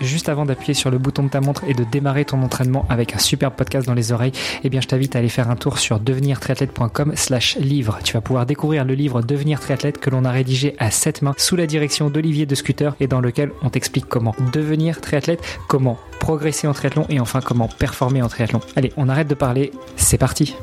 [0.00, 3.14] juste avant d'appuyer sur le bouton de ta montre et de démarrer ton entraînement avec
[3.14, 4.32] un super podcast dans les oreilles,
[4.64, 7.98] eh bien je t'invite à aller faire un tour sur devenirtriathlète.com slash livre.
[8.04, 11.34] Tu vas pouvoir découvrir le livre Devenir triathlète que l'on a rédigé à sept mains
[11.36, 15.98] sous la direction d'Olivier de Scooter et dans lequel on t'explique comment devenir triathlète, comment
[16.20, 18.60] progresser en triathlon et enfin comment performer en triathlon.
[18.76, 20.54] Allez, on arrête de parler, c'est parti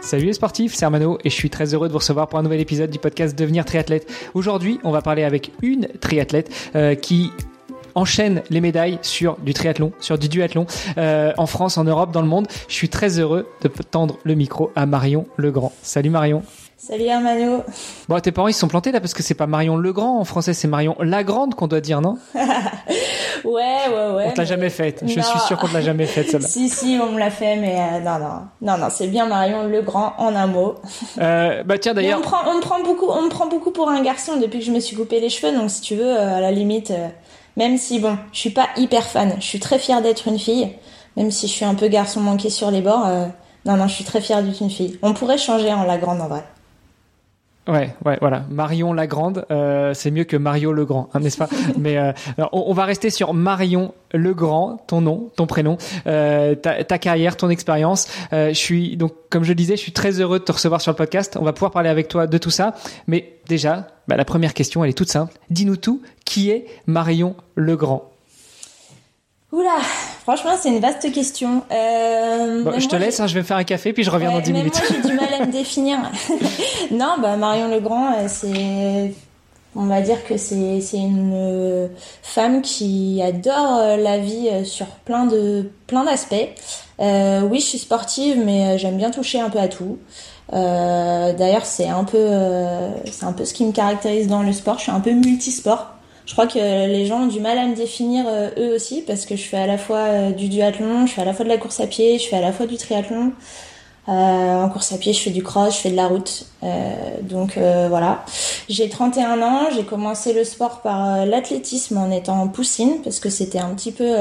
[0.00, 2.42] Salut les sportifs, c'est Armano et je suis très heureux de vous recevoir pour un
[2.42, 4.06] nouvel épisode du podcast Devenir triathlète.
[4.34, 7.30] Aujourd'hui, on va parler avec une triathlète euh, qui
[7.94, 10.66] enchaîne les médailles sur du triathlon, sur du duathlon,
[10.98, 12.46] euh, en France, en Europe, dans le monde.
[12.68, 15.72] Je suis très heureux de tendre le micro à Marion Legrand.
[15.82, 16.42] Salut Marion.
[16.76, 17.62] Salut Armano.
[18.08, 20.24] Bon, tes parents ils se sont plantés là parce que c'est pas Marion Legrand en
[20.24, 22.18] français, c'est Marion Lagrande qu'on doit dire, non?
[23.44, 24.24] Ouais, ouais, ouais.
[24.28, 25.02] On te l'a jamais faite.
[25.06, 26.48] Je suis sûr qu'on te l'a jamais faite celle-là.
[26.48, 29.64] si, si, on me l'a fait, mais euh, non, non, non, non, c'est bien Marion
[29.64, 30.76] Legrand en un mot.
[31.20, 32.18] Euh, bah tiens d'ailleurs.
[32.18, 34.60] On, me prend, on me prend beaucoup, on me prend beaucoup pour un garçon depuis
[34.60, 36.92] que je me suis coupé les cheveux, donc si tu veux, euh, à la limite,
[37.56, 40.72] même si bon, je suis pas hyper fan, je suis très fière d'être une fille,
[41.16, 43.06] même si je suis un peu garçon manqué sur les bords.
[43.64, 44.98] non, non, je suis très fière d'être une fille.
[45.02, 46.44] On pourrait changer en la grande en vrai.
[47.66, 48.44] Ouais, ouais, voilà.
[48.50, 51.48] Marion Lagrande, euh, c'est mieux que Mario Legrand, hein, n'est-ce pas
[51.78, 56.84] Mais euh, on, on, va rester sur Marion Legrand, ton nom, ton prénom, euh, ta,
[56.84, 58.08] ta, carrière, ton expérience.
[58.34, 60.82] Euh, je suis donc, comme je le disais, je suis très heureux de te recevoir
[60.82, 61.38] sur le podcast.
[61.40, 62.74] On va pouvoir parler avec toi de tout ça.
[63.06, 65.32] Mais déjà, bah, la première question, elle est toute simple.
[65.48, 66.02] Dis-nous tout.
[66.26, 68.13] Qui est Marion Legrand?
[69.54, 69.78] Oula,
[70.24, 71.62] franchement, c'est une vaste question.
[71.70, 74.30] Euh, bon, je te laisse, hein, je vais me faire un café, puis je reviens
[74.30, 74.74] ouais, dans 10 mais minutes.
[74.74, 75.98] Moi, j'ai du mal à me définir.
[76.90, 79.14] non, bah Marion Legrand, euh, c'est,
[79.76, 81.86] on va dire que c'est c'est une euh,
[82.24, 86.34] femme qui adore la vie sur plein de plein d'aspects.
[86.98, 89.98] Euh, oui, je suis sportive, mais j'aime bien toucher un peu à tout.
[90.52, 92.28] Euh, D'ailleurs, c'est un peu
[93.08, 94.78] c'est un peu ce qui me caractérise dans le sport.
[94.78, 95.94] Je suis un peu multisport.
[96.26, 99.26] Je crois que les gens ont du mal à me définir euh, eux aussi parce
[99.26, 101.50] que je fais à la fois euh, du duathlon, je fais à la fois de
[101.50, 103.32] la course à pied, je fais à la fois du triathlon.
[104.08, 106.46] Euh, en course à pied, je fais du cross, je fais de la route.
[107.22, 108.24] donc voilà.
[108.68, 113.58] J'ai 31 ans, j'ai commencé le sport par l'athlétisme en étant poussine parce que c'était
[113.58, 114.14] un petit peu,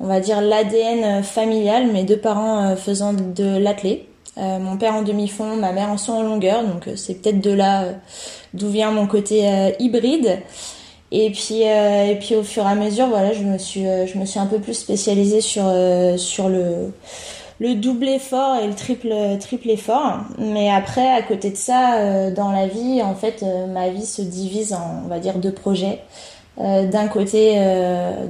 [0.00, 4.06] on va dire, l'ADN familial, mes deux parents faisant de l'athlé.
[4.36, 7.84] mon père en demi-fond, ma mère en saut en longueur, donc c'est peut-être de là
[8.52, 10.42] d'où vient mon côté hybride.
[11.12, 14.06] Et puis, euh, et puis au fur et à mesure, voilà, je me suis, euh,
[14.06, 16.92] je me suis un peu plus spécialisée sur, euh, sur le,
[17.60, 20.18] le double effort et le triple, triple effort.
[20.38, 24.72] Mais après, à côté de ça, dans la vie, en fait, ma vie se divise
[24.74, 26.00] en, on va dire, deux projets.
[26.58, 27.54] d'un côté,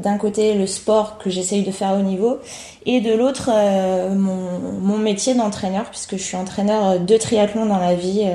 [0.02, 2.38] d'un côté le sport que j'essaye de faire au niveau,
[2.84, 3.50] et de l'autre
[4.14, 8.28] mon, mon métier d'entraîneur, puisque je suis entraîneur de triathlon dans la vie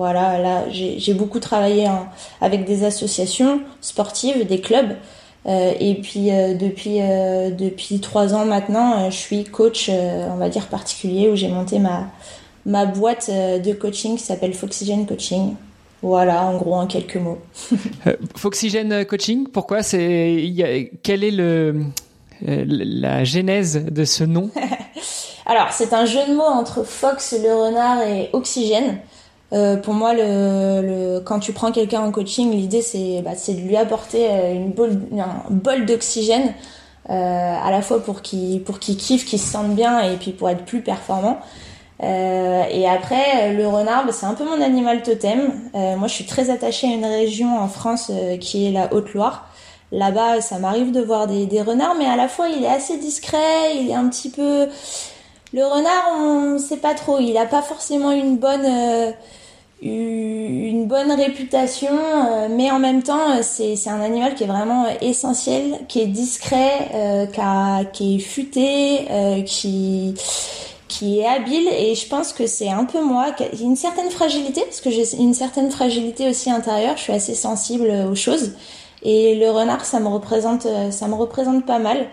[0.00, 2.06] voilà, là, j'ai beaucoup travaillé en,
[2.40, 4.96] avec des associations sportives, des clubs.
[5.44, 10.48] Euh, et puis euh, depuis euh, depuis trois ans maintenant, je suis coach, on va
[10.48, 12.08] dire particulier, où j'ai monté ma
[12.64, 15.54] ma boîte de coaching qui s'appelle Foxygen Coaching.
[16.00, 17.38] Voilà, en gros, en quelques mots.
[18.36, 21.84] Foxygen Coaching, pourquoi c'est quelle est le
[22.40, 24.48] la genèse de ce nom?
[25.44, 29.00] Alors, c'est un jeu de mots entre Fox le renard et Oxygène.
[29.52, 33.60] Euh, pour moi, le, le, quand tu prends quelqu'un en coaching, l'idée c'est bah, de
[33.60, 36.54] lui apporter euh, une bol, un bol d'oxygène,
[37.08, 40.30] euh, à la fois pour qu'il pour qu'il kiffe, qu'il se sente bien et puis
[40.30, 41.38] pour être plus performant.
[42.02, 45.52] Euh, et après, le renard, bah, c'est un peu mon animal totem.
[45.74, 49.48] Euh, moi, je suis très attachée à une région en France qui est la Haute-Loire.
[49.92, 52.98] Là-bas, ça m'arrive de voir des, des renards, mais à la fois, il est assez
[52.98, 54.68] discret, il est un petit peu...
[55.52, 58.64] Le renard, on sait pas trop, il a pas forcément une bonne
[59.82, 64.46] une bonne réputation, euh, mais en même temps, euh, c'est, c'est un animal qui est
[64.46, 70.14] vraiment essentiel, qui est discret, euh, qui, a, qui est futé, euh, qui
[70.88, 71.68] qui est habile.
[71.68, 75.04] Et je pense que c'est un peu moi qui une certaine fragilité parce que j'ai
[75.18, 76.96] une certaine fragilité aussi intérieure.
[76.96, 78.52] Je suis assez sensible aux choses.
[79.02, 82.08] Et le renard ça me représente ça me représente pas mal.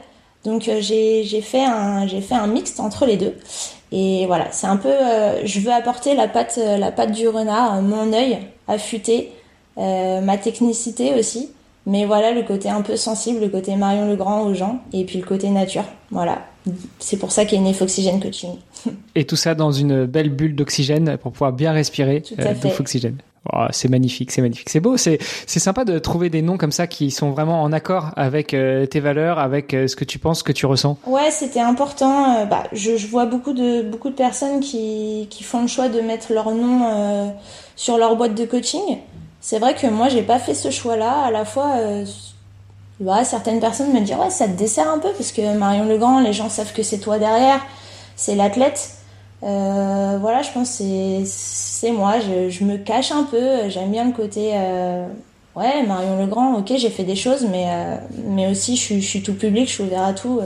[0.46, 3.36] Donc j'ai j'ai fait un j'ai fait un mixte entre les deux
[3.92, 7.28] et voilà, c'est un peu, euh, je veux apporter la patte, euh, la patte du
[7.28, 9.32] renard, mon œil affûté,
[9.78, 11.50] euh, ma technicité aussi.
[11.86, 15.20] Mais voilà, le côté un peu sensible, le côté Marion Legrand aux gens, et puis
[15.20, 15.86] le côté nature.
[16.12, 16.40] Voilà,
[17.00, 18.58] c'est pour ça qu'est né Foxygène Coaching.
[19.16, 23.18] Et tout ça dans une belle bulle d'oxygène pour pouvoir bien respirer euh, Foxygène.
[23.54, 26.72] Oh, c'est magnifique, c'est magnifique, c'est beau, c'est c'est sympa de trouver des noms comme
[26.72, 30.20] ça qui sont vraiment en accord avec euh, tes valeurs, avec euh, ce que tu
[30.20, 30.98] penses, ce que tu ressens.
[31.06, 32.36] Ouais, c'était important.
[32.36, 36.02] Euh, bah, je, vois beaucoup de beaucoup de personnes qui qui font le choix de
[36.02, 37.34] mettre leur nom
[37.76, 38.98] sur leur boîte de coaching.
[39.40, 41.26] C'est vrai que moi, j'ai pas fait ce choix-là.
[41.26, 41.76] À la fois,
[43.00, 46.20] Bah, certaines personnes me disent ouais ça te dessert un peu parce que Marion Legrand,
[46.20, 47.62] les gens savent que c'est toi derrière,
[48.16, 48.92] c'est l'athlète.
[49.42, 51.24] Voilà, je pense c'est
[51.80, 52.16] c'est moi.
[52.20, 53.70] Je, me cache un peu.
[53.70, 55.08] J'aime bien le côté euh,
[55.56, 56.56] ouais Marion Legrand.
[56.56, 57.96] Ok, j'ai fait des choses, mais euh,
[58.26, 60.40] mais aussi je suis, tout public, je suis ouvert à tout.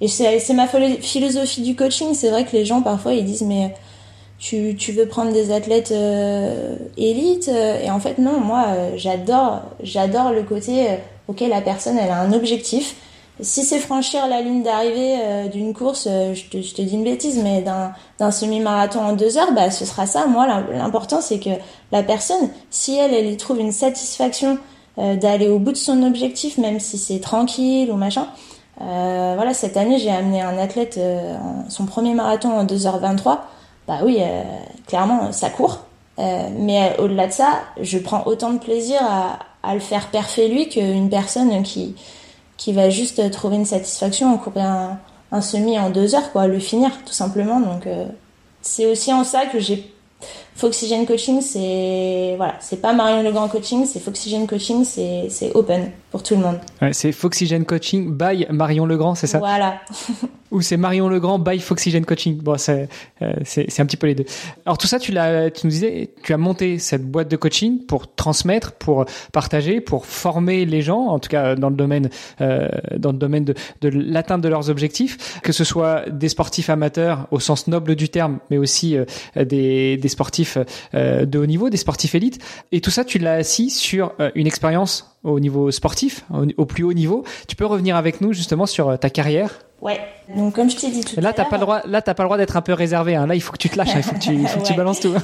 [0.00, 2.14] Et c'est ma philosophie du coaching.
[2.14, 3.74] C'est vrai que les gens parfois ils disent mais
[4.40, 10.32] tu, veux prendre des athlètes euh, élites et en fait non moi euh, j'adore j'adore
[10.32, 10.94] le côté euh,
[11.28, 12.96] ok la personne elle a un objectif
[13.42, 17.04] si c'est franchir la ligne d'arrivée euh, d'une course je te, je, te, dis une
[17.04, 21.50] bêtise mais d'un semi-marathon en deux heures bah ce sera ça moi l'important c'est que
[21.92, 24.58] la personne si elle elle y trouve une satisfaction
[24.96, 28.26] d'aller au bout de son objectif même si c'est tranquille ou machin
[28.78, 31.00] voilà cette année j'ai amené un athlète
[31.68, 33.38] son premier marathon en 2h23
[33.90, 34.44] bah oui, euh,
[34.86, 35.80] clairement, ça court.
[36.20, 40.12] Euh, mais euh, au-delà de ça, je prends autant de plaisir à, à le faire
[40.12, 41.96] parfait lui qu'une personne qui,
[42.60, 44.98] qui va juste trouver une satisfaction en courir un,
[45.32, 47.58] un, semi en deux heures, quoi, le finir tout simplement.
[47.58, 47.88] Donc
[48.60, 49.90] c'est aussi en ça que j'ai
[50.60, 55.90] Foxygen Coaching, c'est voilà, c'est pas Marion Legrand Coaching, c'est Foxygen Coaching, c'est c'est open
[56.10, 56.58] pour tout le monde.
[56.82, 59.38] Ouais, c'est Foxygen Coaching by Marion Legrand, c'est ça?
[59.38, 59.80] Voilà.
[60.50, 62.38] Ou c'est Marion Legrand by Foxygen Coaching?
[62.38, 62.88] Bon, c'est
[63.22, 64.24] euh, c'est un petit peu les deux.
[64.66, 67.86] Alors tout ça, tu l'as, tu nous disais, tu as monté cette boîte de coaching
[67.86, 72.10] pour transmettre, pour partager, pour former les gens, en tout cas dans le domaine
[72.40, 72.68] euh,
[72.98, 77.28] dans le domaine de, de l'atteinte de leurs objectifs, que ce soit des sportifs amateurs
[77.30, 79.04] au sens noble du terme, mais aussi euh,
[79.36, 80.49] des des sportifs
[80.94, 82.38] euh, de haut niveau, des sportifs élites.
[82.72, 86.24] Et tout ça, tu l'as assis sur euh, une expérience au niveau sportif,
[86.56, 87.24] au, plus haut niveau.
[87.46, 89.58] Tu peux revenir avec nous justement sur euh, ta carrière?
[89.80, 90.00] Ouais.
[90.34, 91.48] Donc comme je t'ai dit tout là, à l'heure.
[91.48, 93.16] Pas le droit, là, t'as pas le droit d'être un peu réservé.
[93.16, 93.26] Hein.
[93.26, 93.94] Là, il faut que tu te lâches.
[93.94, 93.98] Hein.
[93.98, 94.70] Il faut que tu, il faut que Ouais.
[94.70, 95.14] tu balances tout.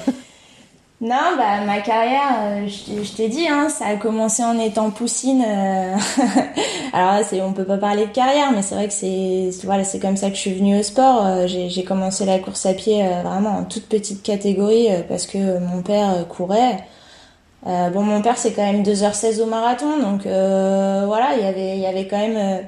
[1.03, 5.45] Non, bah ma carrière, euh, je, t'ai dit, hein, ça a commencé en étant poussine.
[5.47, 5.95] euh,
[6.95, 10.01] Alors là, on peut pas parler de carrière, mais c'est vrai que c'est, voilà, c'est
[10.01, 11.27] comme ça que je suis venue au sport.
[11.27, 15.83] Euh, J'ai, commencé la course à pied vraiment en toute petite catégorie parce que mon
[15.83, 16.79] père courait.
[17.65, 21.81] Bon, mon père c'est quand même 2h16 au marathon, donc voilà, il y avait, il
[21.83, 22.65] y avait quand même,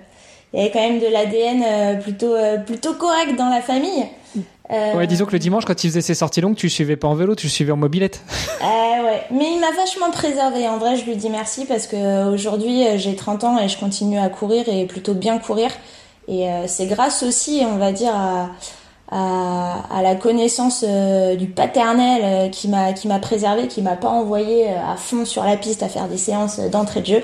[0.52, 2.34] il y avait quand même de l'ADN plutôt,
[2.66, 4.06] plutôt correct dans la famille.
[4.70, 6.96] Euh, Ouais, disons que le dimanche, quand il faisait ses sorties longues, tu le suivais
[6.96, 8.20] pas en vélo, tu le suivais en mobilette.
[8.60, 10.68] Euh, ouais, mais il m'a vachement préservé.
[10.68, 13.68] En vrai, je lui dis merci parce que euh, aujourd'hui euh, j'ai 30 ans et
[13.68, 15.70] je continue à courir et plutôt bien courir.
[16.26, 18.50] Et euh, c'est grâce aussi, on va dire, à,
[19.12, 24.68] à, à la connaissance du paternel qui m'a qui m'a préservé, qui m'a pas envoyé
[24.68, 27.22] à fond sur la piste à faire des séances d'entrée de jeu.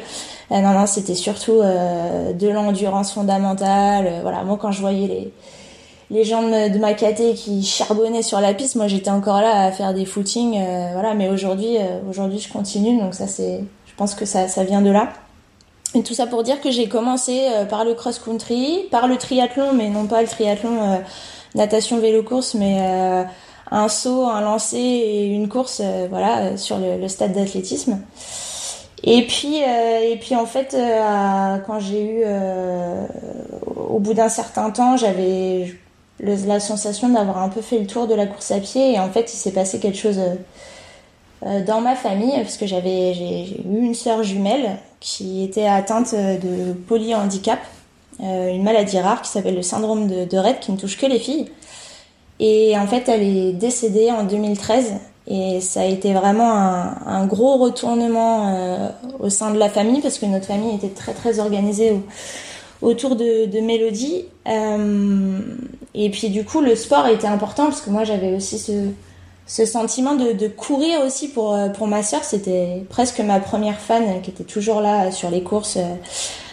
[0.51, 4.21] Non, non, c'était surtout euh, de l'endurance fondamentale.
[4.23, 5.33] Voilà, moi quand je voyais les
[6.11, 9.73] les gens de, ma caté qui charbonnaient sur la piste, moi j'étais encore là à
[9.73, 11.15] faire des footings, euh, voilà.
[11.15, 14.83] Mais aujourd'hui, euh, aujourd'hui je continue, donc ça c'est, je pense que ça, ça vient
[14.83, 15.09] de là.
[15.95, 19.17] Et tout ça pour dire que j'ai commencé euh, par le cross country, par le
[19.17, 21.01] triathlon, mais non pas le triathlon
[21.55, 22.81] natation vélo course, mais
[23.71, 25.81] un saut, un lancer et une course,
[26.11, 28.01] voilà, sur le, stade d'athlétisme.
[29.05, 30.77] Et puis, et puis en fait,
[31.65, 32.25] quand j'ai eu,
[33.77, 35.77] au bout d'un certain temps, j'avais
[36.21, 38.93] la sensation d'avoir un peu fait le tour de la course à pied.
[38.95, 40.21] Et en fait, il s'est passé quelque chose
[41.45, 46.15] euh, dans ma famille, parce que j'avais, j'ai, eu une sœur jumelle qui était atteinte
[46.15, 47.61] de polyhandicap,
[48.21, 51.07] euh, une maladie rare qui s'appelle le syndrome de, de Rett, qui ne touche que
[51.07, 51.51] les filles.
[52.41, 54.95] Et en fait, elle est décédée en 2013
[55.27, 58.89] et ça a été vraiment un, gros retournement euh,
[59.21, 62.03] au sein de la famille parce que notre famille était très très organisée au,
[62.83, 64.27] autour de, Mélodie.
[64.47, 65.39] Euh,
[65.95, 68.89] et puis du coup, le sport était important parce que moi j'avais aussi ce,
[69.47, 72.25] ce sentiment de, de courir aussi pour, pour ma sœur.
[72.25, 75.77] C'était presque ma première fan qui était toujours là sur les courses.
[75.77, 75.95] Euh,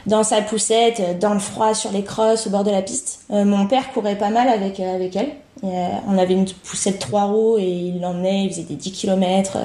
[0.08, 3.22] dans sa poussette, dans le froid, sur les crosses, au bord de la piste.
[3.32, 5.30] Euh, mon père courait pas mal avec, euh, avec elle.
[5.64, 9.58] Euh, on avait une poussette trois roues et il l'emmenait, il faisait des 10 km,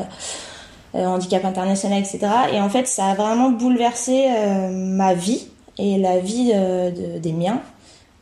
[0.94, 2.20] euh, handicap international, etc.
[2.52, 7.32] Et en fait, ça a vraiment bouleversé euh, ma vie et la vie de, des
[7.32, 7.60] miens.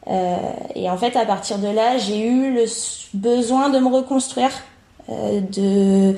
[0.09, 0.37] Euh,
[0.75, 2.65] et en fait, à partir de là, j'ai eu le
[3.15, 4.51] besoin de me reconstruire,
[5.09, 6.17] euh, de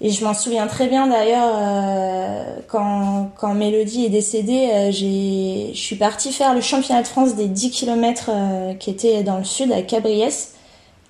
[0.00, 5.70] et je m'en souviens très bien d'ailleurs euh, quand, quand Mélodie est décédée, euh, j'ai,
[5.72, 9.38] je suis partie faire le championnat de France des 10 km euh, qui était dans
[9.38, 10.54] le sud à Cabriès,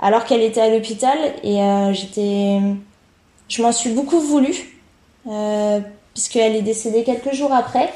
[0.00, 2.60] alors qu'elle était à l'hôpital et euh, j'étais,
[3.48, 4.54] je m'en suis beaucoup voulu
[6.12, 7.92] puisqu'elle est décédée quelques jours après.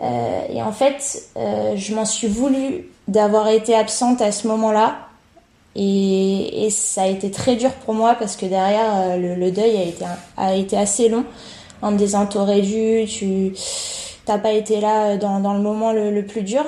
[0.00, 5.08] Euh, et en fait, euh, je m'en suis voulu d'avoir été absente à ce moment-là
[5.74, 9.94] et, ça a été très dur pour moi parce que derrière euh, le, deuil
[10.36, 11.24] a été, assez long
[11.82, 13.52] en me disant t'aurais dû, tu
[14.24, 16.64] t'as pas été là dans, dans le moment le, le plus dur.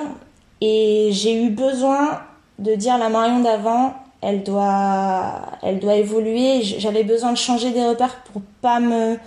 [0.61, 2.21] Et j'ai eu besoin
[2.59, 6.61] de dire la Marion d'avant, elle doit, elle doit évoluer.
[6.61, 9.17] J'avais besoin de changer des repères pour pas me,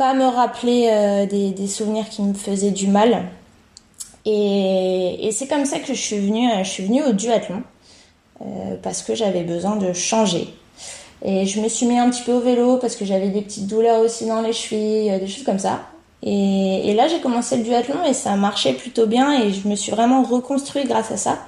[0.00, 3.24] pas me rappeler euh, des, souvenirs qui me faisaient du mal.
[4.24, 7.62] Et, c'est comme ça que je suis venue, je suis venue au duathlon
[8.40, 10.48] euh, parce que j'avais besoin de changer.
[11.22, 13.66] Et je me suis mis un petit peu au vélo parce que j'avais des petites
[13.66, 15.80] douleurs aussi dans les chevilles, des choses comme ça.
[16.22, 19.92] Et, là, j'ai commencé le duathlon et ça marchait plutôt bien et je me suis
[19.92, 21.38] vraiment reconstruit grâce à ça.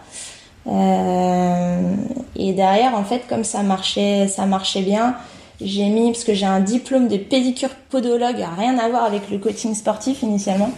[0.66, 1.94] Euh,
[2.36, 5.16] et derrière, en fait, comme ça marchait, ça marchait bien,
[5.64, 9.38] j'ai mis parce que j'ai un diplôme de pédicure podologue, rien à voir avec le
[9.38, 10.70] coaching sportif initialement.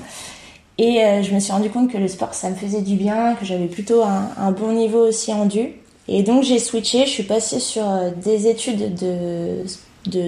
[0.78, 3.34] Et euh, je me suis rendu compte que le sport, ça me faisait du bien,
[3.34, 5.72] que j'avais plutôt un, bon niveau aussi en dû.
[6.08, 9.64] Et donc j'ai switché, je suis passée sur euh, des études de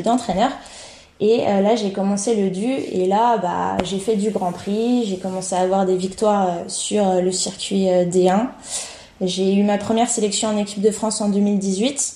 [0.02, 0.50] d'entraîneur.
[1.20, 5.04] et euh, là j'ai commencé le dû et là bah j'ai fait du Grand Prix,
[5.04, 8.48] j'ai commencé à avoir des victoires sur le circuit D1.
[9.20, 12.15] J'ai eu ma première sélection en équipe de France en 2018.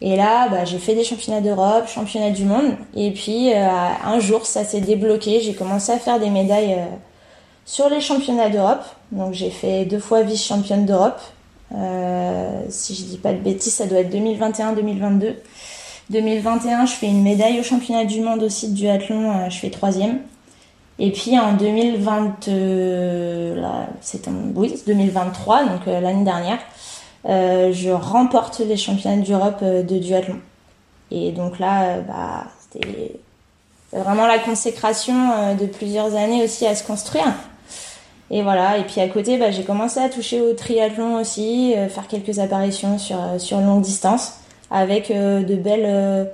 [0.00, 2.76] Et là, bah, j'ai fait des championnats d'Europe, championnats du monde.
[2.94, 3.68] Et puis, euh,
[4.04, 5.40] un jour, ça s'est débloqué.
[5.40, 6.86] J'ai commencé à faire des médailles euh,
[7.64, 8.84] sur les championnats d'Europe.
[9.10, 11.20] Donc, j'ai fait deux fois vice-championne d'Europe.
[11.74, 15.34] Euh, si je dis pas de bêtises, ça doit être 2021-2022.
[16.10, 19.50] 2021, je fais une médaille au championnat du monde aussi de duathlon.
[19.50, 20.20] je fais troisième.
[21.00, 26.58] Et puis en 2020, euh, c'est oui, 2023, donc euh, l'année dernière, euh,
[27.28, 30.38] je remporte les championnats d'Europe euh, de duathlon.
[31.10, 33.12] Et donc là, bah, c'était
[33.92, 37.32] vraiment la consécration de plusieurs années aussi à se construire.
[38.30, 38.76] Et voilà.
[38.76, 42.98] Et puis à côté, bah, j'ai commencé à toucher au triathlon aussi, faire quelques apparitions
[42.98, 44.34] sur sur longue distance
[44.70, 46.28] avec de belles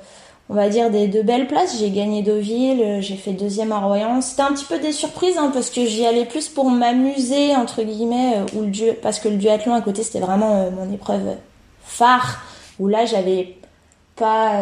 [0.48, 1.78] on va dire des de belles places.
[1.78, 4.20] J'ai gagné Deauville, euh, j'ai fait deuxième à Royan.
[4.20, 7.82] C'était un petit peu des surprises hein, parce que j'y allais plus pour m'amuser entre
[7.82, 8.92] guillemets euh, ou le du...
[9.02, 11.36] parce que le duathlon à côté c'était vraiment euh, mon épreuve
[11.82, 12.42] phare
[12.78, 13.56] où là j'avais
[14.16, 14.60] pas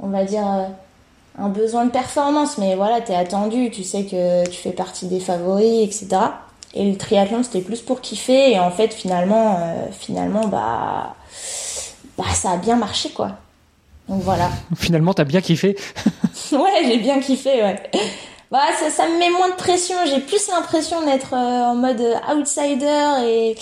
[0.00, 0.44] on va dire
[1.38, 5.20] un besoin de performance mais voilà t'es attendu tu sais que tu fais partie des
[5.20, 6.22] favoris etc
[6.74, 9.58] et le triathlon c'était plus pour kiffer et en fait finalement
[9.90, 11.16] finalement bah
[12.16, 13.32] bah ça a bien marché quoi
[14.10, 14.50] donc voilà.
[14.76, 15.76] Finalement, t'as bien kiffé.
[16.52, 17.80] ouais, j'ai bien kiffé, ouais.
[18.50, 19.94] Bah, ça, ça me met moins de pression.
[20.04, 23.54] J'ai plus l'impression d'être euh, en mode outsider et,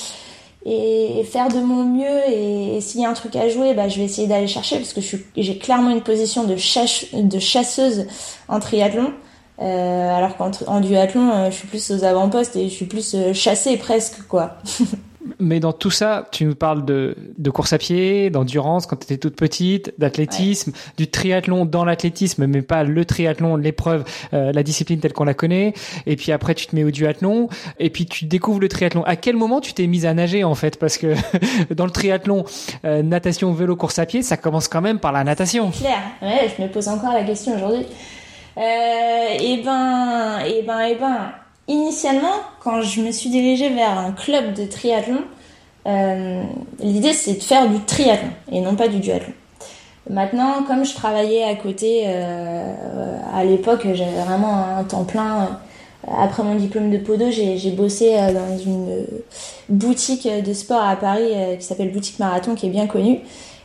[0.65, 2.33] et faire de mon mieux.
[2.33, 4.95] Et, s'il y a un truc à jouer, bah, je vais essayer d'aller chercher parce
[4.95, 5.03] que
[5.37, 8.07] j'ai clairement une position de, de chasseuse
[8.49, 9.13] en triathlon.
[9.61, 13.77] Euh, alors qu'en duathlon, euh, je suis plus aux avant-postes et je suis plus chassée
[13.77, 14.57] presque, quoi.
[15.39, 19.05] Mais dans tout ça, tu nous parles de, de course à pied, d'endurance quand tu
[19.05, 24.63] étais toute petite, d'athlétisme, du triathlon dans l'athlétisme, mais pas le triathlon, l'épreuve, euh, la
[24.63, 25.75] discipline telle qu'on la connaît.
[26.07, 29.03] Et puis après, tu te mets au duathlon, et puis tu découvres le triathlon.
[29.05, 30.79] À quel moment tu t'es mise à nager en fait?
[30.79, 31.15] Parce que
[31.75, 32.45] dans le triathlon,
[32.85, 35.71] euh, natation, vélo, course à pied, ça commence quand même par la natation.
[35.71, 37.87] Claire, ouais, je me pose encore la question aujourd'hui.
[38.57, 41.33] Euh, et ben, et ben, et ben
[41.69, 45.21] initialement, quand je me suis dirigée vers un club de triathlon,
[45.87, 46.43] euh,
[46.81, 49.33] l'idée c'est de faire du triathlon et non pas du duathlon.
[50.11, 55.61] Maintenant, comme je travaillais à côté, euh, à l'époque, j'avais vraiment un temps plein.
[56.07, 59.05] Après mon diplôme de podo, j'ai bossé euh, dans une
[59.69, 63.21] boutique de sport à Paris euh, qui s'appelle Boutique Marathon, qui est bien connue.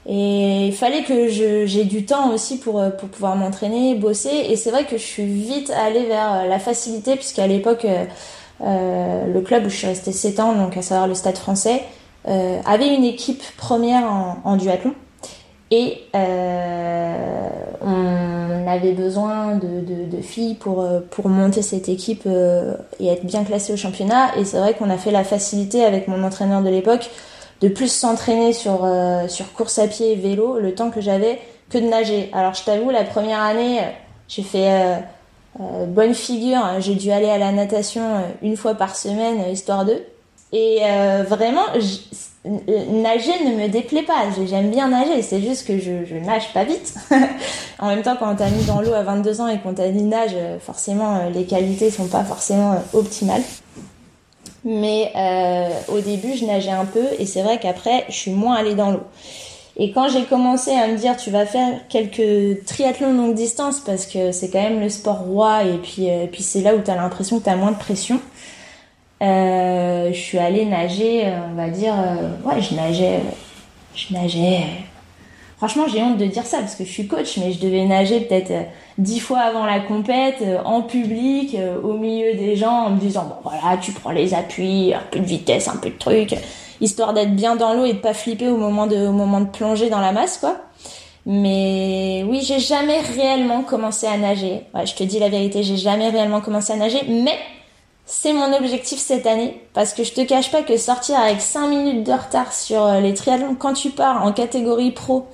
[0.06, 4.48] Et il fallait que j'ai du temps aussi pour, euh, pour pouvoir m'entraîner, bosser.
[4.50, 7.88] Et c'est vrai que je suis vite allée vers euh, la facilité, puisqu'à l'époque,
[8.62, 11.84] euh, le club où je suis restée 7 ans, donc à savoir le Stade français,
[12.28, 14.94] euh, avait une équipe première en, en duathlon.
[15.72, 17.50] Et euh,
[17.82, 22.28] on avait besoin de, de, de, filles pour, pour monter cette équipe
[23.00, 24.38] et être bien classée au championnat.
[24.38, 27.10] Et c'est vrai qu'on a fait la facilité avec mon entraîneur de l'époque
[27.64, 31.40] de plus s'entraîner sur, euh, sur course à pied et vélo le temps que j'avais
[31.70, 32.30] que de nager.
[32.34, 33.80] Alors je t'avoue, la première année,
[34.28, 34.96] j'ai fait euh,
[35.62, 36.62] euh, bonne figure.
[36.80, 38.04] J'ai dû aller à la natation
[38.42, 40.04] une fois par semaine, histoire d'eux.
[40.52, 40.82] Et
[41.28, 41.64] vraiment,
[42.46, 44.26] nager ne me déplaît pas.
[44.46, 46.94] J'aime bien nager, c'est juste que je, nage pas vite.
[47.80, 49.90] en même temps, quand on t'a mis dans l'eau à 22 ans et qu'on t'a
[49.90, 53.42] dit nage, forcément, les qualités sont pas forcément optimales.
[54.66, 58.56] Mais euh, au début, je nageais un peu et c'est vrai qu'après, je suis moins
[58.56, 59.04] allée dans l'eau.
[59.76, 64.06] Et quand j'ai commencé à me dire, tu vas faire quelques triathlons longue distance parce
[64.06, 66.92] que c'est quand même le sport roi et puis, euh, puis c'est là où tu
[66.92, 68.20] as l'impression que tu as moins de pression.
[69.22, 71.96] Euh, je suis allée nager, on va dire,
[72.46, 73.22] ouais, je nageais,
[73.96, 74.64] je nageais
[75.64, 78.20] franchement, j'ai honte de dire ça parce que je suis coach, mais je devais nager
[78.20, 78.64] peut-être euh,
[78.98, 83.00] dix fois avant la compète, euh, en public, euh, au milieu des gens, en me
[83.00, 86.36] disant bon voilà, tu prends les appuis, un peu de vitesse, un peu de truc,
[86.82, 90.12] histoire d'être bien dans l'eau et de pas flipper au moment de, plonger dans la
[90.12, 90.58] masse, quoi.
[91.26, 94.64] Mais oui, j'ai jamais réellement commencé à nager.
[94.84, 97.40] Je te dis la vérité, j'ai jamais réellement commencé à nager, mais
[98.06, 101.70] c'est mon objectif cette année parce que je te cache pas que sortir avec 5
[101.70, 105.26] minutes de retard sur les triathlons quand tu pars en catégorie pro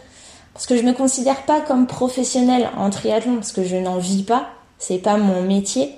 [0.54, 4.24] parce que je me considère pas comme professionnelle en triathlon parce que je n'en vis
[4.24, 5.96] pas, c'est pas mon métier.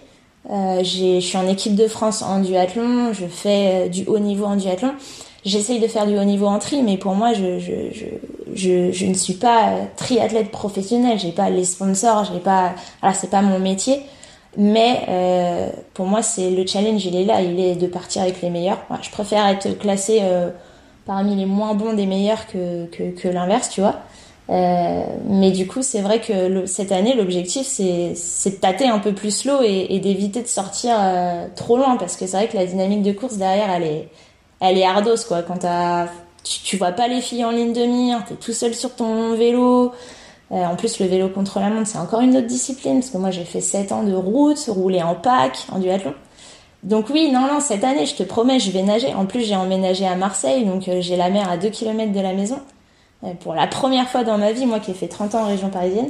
[0.50, 4.46] Euh, je suis en équipe de France en duathlon, je fais euh, du haut niveau
[4.46, 4.94] en duathlon.
[5.46, 9.70] J'essaye de faire du haut niveau en tri, mais pour moi, je, ne suis pas
[9.70, 11.18] euh, triathlète professionnel.
[11.20, 14.02] J'ai pas les sponsors, j'ai pas, voilà, c'est pas mon métier.
[14.58, 18.50] Mais pour moi, c'est le challenge, il est là, il est de partir avec les
[18.50, 18.80] meilleurs.
[19.02, 20.50] je préfère être classé euh,
[21.06, 24.02] parmi les moins bons des meilleurs que l'inverse, tu vois.
[24.52, 28.14] Euh, mais du coup, c'est vrai que cette année, l'objectif, c'est,
[28.50, 32.28] de tâter un peu plus l'eau et, d'éviter de sortir euh, trop loin, parce que
[32.28, 34.10] c'est vrai que la dynamique de course derrière, elle est,
[34.60, 34.86] elle est
[35.28, 35.42] quoi.
[35.44, 35.60] Quand
[36.44, 39.36] tu, tu vois pas les filles en ligne de mire, t'es tout seul sur ton
[39.36, 39.94] vélo.
[40.52, 43.18] Euh, en plus, le vélo contre la montre, c'est encore une autre discipline, parce que
[43.18, 46.14] moi, j'ai fait 7 ans de route, rouler en pack, en duathlon.
[46.84, 49.14] Donc oui, non, non, cette année, je te promets, je vais nager.
[49.14, 52.34] En plus, j'ai emménagé à Marseille, donc j'ai la mer à 2 km de la
[52.34, 52.58] maison.
[53.24, 55.48] Euh, pour la première fois dans ma vie, moi qui ai fait 30 ans en
[55.48, 56.10] région parisienne.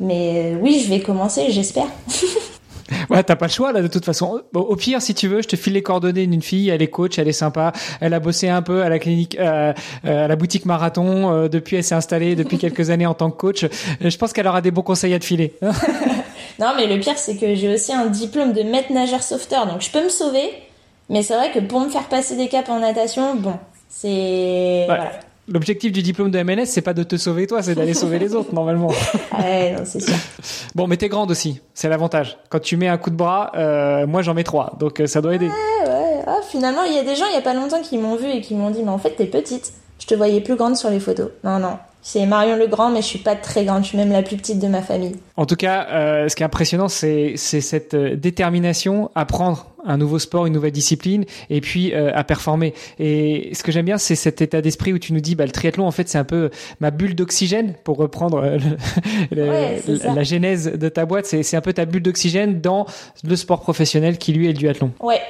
[0.00, 1.86] Mais euh, oui, je vais commencer, j'espère.
[3.10, 4.42] Ouais, t'as pas le choix là de toute façon.
[4.54, 6.68] au pire, si tu veux, je te file les coordonnées d'une fille.
[6.68, 7.72] Elle est coach, elle est sympa.
[8.00, 9.72] Elle a bossé un peu à la clinique, euh,
[10.04, 11.48] à la boutique Marathon.
[11.48, 13.66] depuis, elle s'est installée depuis quelques années en tant que coach.
[14.00, 15.54] je pense qu'elle aura des bons conseils à te filer.
[16.60, 19.80] non, mais le pire, c'est que j'ai aussi un diplôme de maître nageur sauveteur, donc
[19.80, 20.48] je peux me sauver.
[21.10, 25.10] Mais c'est vrai que pour me faire passer des caps en natation, bon, c'est voilà.
[25.48, 28.34] L'objectif du diplôme de MNS, c'est pas de te sauver toi, c'est d'aller sauver les
[28.34, 28.90] autres normalement.
[29.38, 30.14] Ouais, non, c'est sûr.
[30.74, 32.36] Bon, mais t'es grande aussi, c'est l'avantage.
[32.48, 35.20] Quand tu mets un coup de bras, euh, moi j'en mets trois, donc euh, ça
[35.20, 35.46] doit aider.
[35.46, 36.22] Ouais, ouais.
[36.26, 38.26] Ah, finalement, il y a des gens il y a pas longtemps qui m'ont vu
[38.26, 39.72] et qui m'ont dit, mais en fait t'es petite.
[40.00, 41.30] Je te voyais plus grande sur les photos.
[41.44, 43.82] Non, non, c'est Marion Legrand, mais je suis pas très grande.
[43.82, 45.16] Je suis même la plus petite de ma famille.
[45.36, 49.96] En tout cas, euh, ce qui est impressionnant, c'est cette euh, détermination à prendre un
[49.96, 52.74] nouveau sport, une nouvelle discipline, et puis euh, à performer.
[53.00, 55.50] Et ce que j'aime bien, c'est cet état d'esprit où tu nous dis, bah, le
[55.50, 58.40] triathlon, en fait, c'est un peu ma bulle d'oxygène, pour reprendre
[59.32, 61.26] la, genèse de ta boîte.
[61.26, 62.86] C'est un peu ta bulle d'oxygène dans
[63.24, 64.92] le sport professionnel qui, lui, est le duathlon.
[65.00, 65.20] Ouais.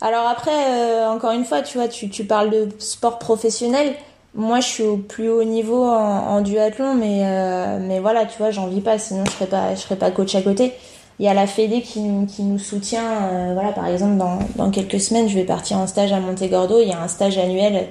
[0.00, 3.94] Alors après, encore une fois, tu vois, tu, tu parles de sport professionnel
[4.34, 8.50] moi je suis au plus haut niveau en, duathlon mais euh, mais voilà tu vois
[8.50, 10.72] j'en vis pas sinon je serais pas je serais pas coach à côté.
[11.18, 14.38] Il y a la Fédé qui nous qui nous soutient euh, voilà par exemple dans
[14.56, 17.38] dans quelques semaines je vais partir en stage à Montegordo il y a un stage
[17.38, 17.88] annuel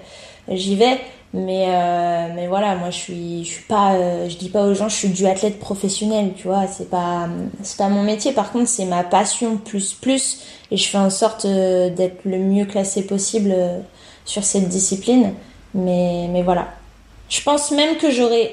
[0.50, 1.00] j'y vais.
[1.34, 3.96] Mais euh, mais voilà moi je suis je suis pas
[4.28, 7.30] je dis pas aux gens je suis duathlète professionnel tu vois c'est pas
[7.62, 8.32] c'est pas mon métier.
[8.34, 12.66] Par contre c'est ma passion plus plus et je fais en sorte d'être le mieux
[12.66, 13.56] classé possible
[14.26, 15.34] sur cette discipline
[15.74, 16.68] mais, mais voilà.
[17.30, 18.52] Je pense même que j'aurais.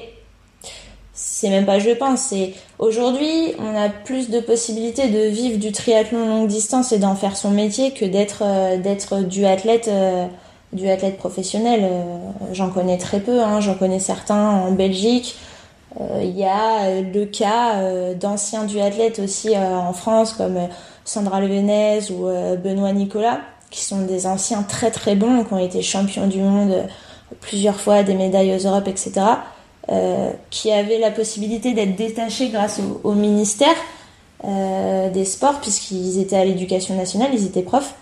[1.13, 5.73] C'est même pas je pense, c'est aujourd'hui on a plus de possibilités de vivre du
[5.73, 10.27] triathlon longue distance et d'en faire son métier que d'être euh, du athlète euh,
[10.71, 11.81] du athlète professionnel.
[11.83, 12.17] Euh,
[12.53, 15.37] j'en connais très peu, hein, j'en connais certains en Belgique.
[16.21, 20.69] Il y a le cas d'anciens duathlètes aussi en France comme
[21.03, 22.27] Sandra Levenez ou
[22.63, 26.87] Benoît Nicolas qui sont des anciens très très bons qui ont été champions du monde
[27.41, 29.21] plusieurs fois des médailles aux Europes, etc.,
[29.91, 33.75] euh, qui avaient la possibilité d'être détachés grâce au, ministère
[34.43, 37.95] euh, des Sports, puisqu'ils étaient à l'éducation nationale, ils étaient profs,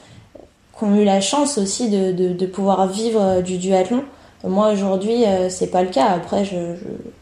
[0.78, 4.04] qui ont eu la chance aussi de, de, pouvoir vivre du duathlon.
[4.44, 6.08] Moi aujourd'hui, euh, c'est pas le cas.
[6.08, 6.76] Après, je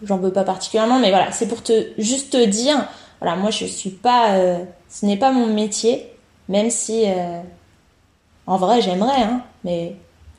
[0.03, 2.87] j'en veux pas particulièrement, mais voilà, c'est pour te juste te dire,
[3.21, 4.35] voilà, moi je suis pas,
[4.89, 6.11] ce n'est pas mon métier,
[6.49, 7.05] même si
[8.47, 9.95] en vrai j'aimerais, hein, mais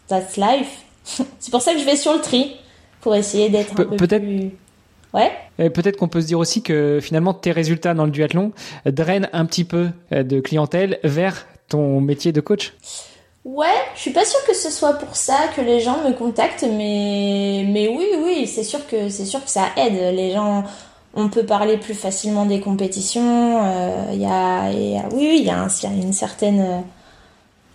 [0.09, 0.86] that's life.
[1.39, 2.57] c'est pour ça que je vais sur le tri,
[3.01, 4.23] pour essayer d'être un peu peut-être...
[4.23, 4.51] plus...
[5.15, 5.33] Ouais.
[5.71, 8.53] Peut-être qu'on peut se dire aussi que finalement tes résultats dans le duathlon
[8.85, 12.75] drainent un petit peu euh, de clientèle vers ton métier de coach.
[13.45, 16.67] Ouais, je suis pas sûre que ce soit pour ça que les gens me contactent,
[16.69, 20.15] mais mais oui, oui, c'est sûr que c'est sûr que ça aide.
[20.17, 20.65] Les gens,
[21.15, 23.23] on peut parler plus facilement des compétitions.
[24.13, 26.83] Il euh, y, a, y, a, oui, il y, a une certaine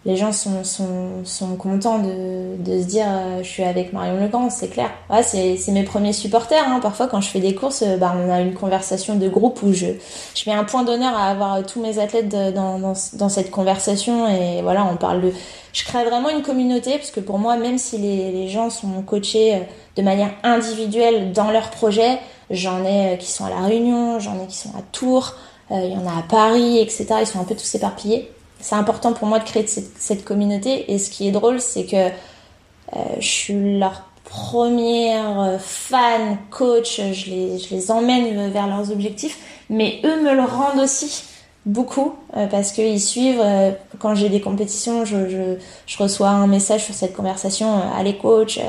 [0.04, 4.20] les gens sont, sont, sont contents de, de se dire euh, je suis avec Marion
[4.20, 4.90] Legrand, c'est clair.
[5.12, 6.64] Ouais, c'est, mes premiers supporters.
[6.68, 6.80] Hein.
[6.82, 9.74] Parfois, quand je fais des courses, euh, bah, on a une conversation de groupe où
[9.74, 9.86] je,
[10.34, 14.28] je mets un point d'honneur à avoir tous mes athlètes dans, dans, dans, cette conversation.
[14.28, 15.32] Et voilà, on parle de.
[15.72, 19.04] Je crée vraiment une communauté parce que pour moi, même si les, les gens sont
[19.04, 19.60] coachés euh,
[19.98, 22.18] de manière individuelle dans leur projet,
[22.50, 25.36] j'en ai qui sont à La Réunion, j'en ai qui sont à Tours,
[25.70, 27.06] il y en a à Paris, etc.
[27.22, 28.30] Ils sont un peu tous éparpillés
[28.62, 30.92] c'est important pour moi de créer cette, communauté.
[30.92, 37.30] Et ce qui est drôle, c'est que euh, je suis leur première fan, coach, je
[37.30, 39.38] les, emmène vers leurs objectifs,
[39.70, 41.24] mais eux me le rendent aussi
[41.66, 45.58] beaucoup euh, parce qu'ils suivent euh, quand j'ai des compétitions je,
[46.00, 48.60] reçois un message sur cette conversation allez coach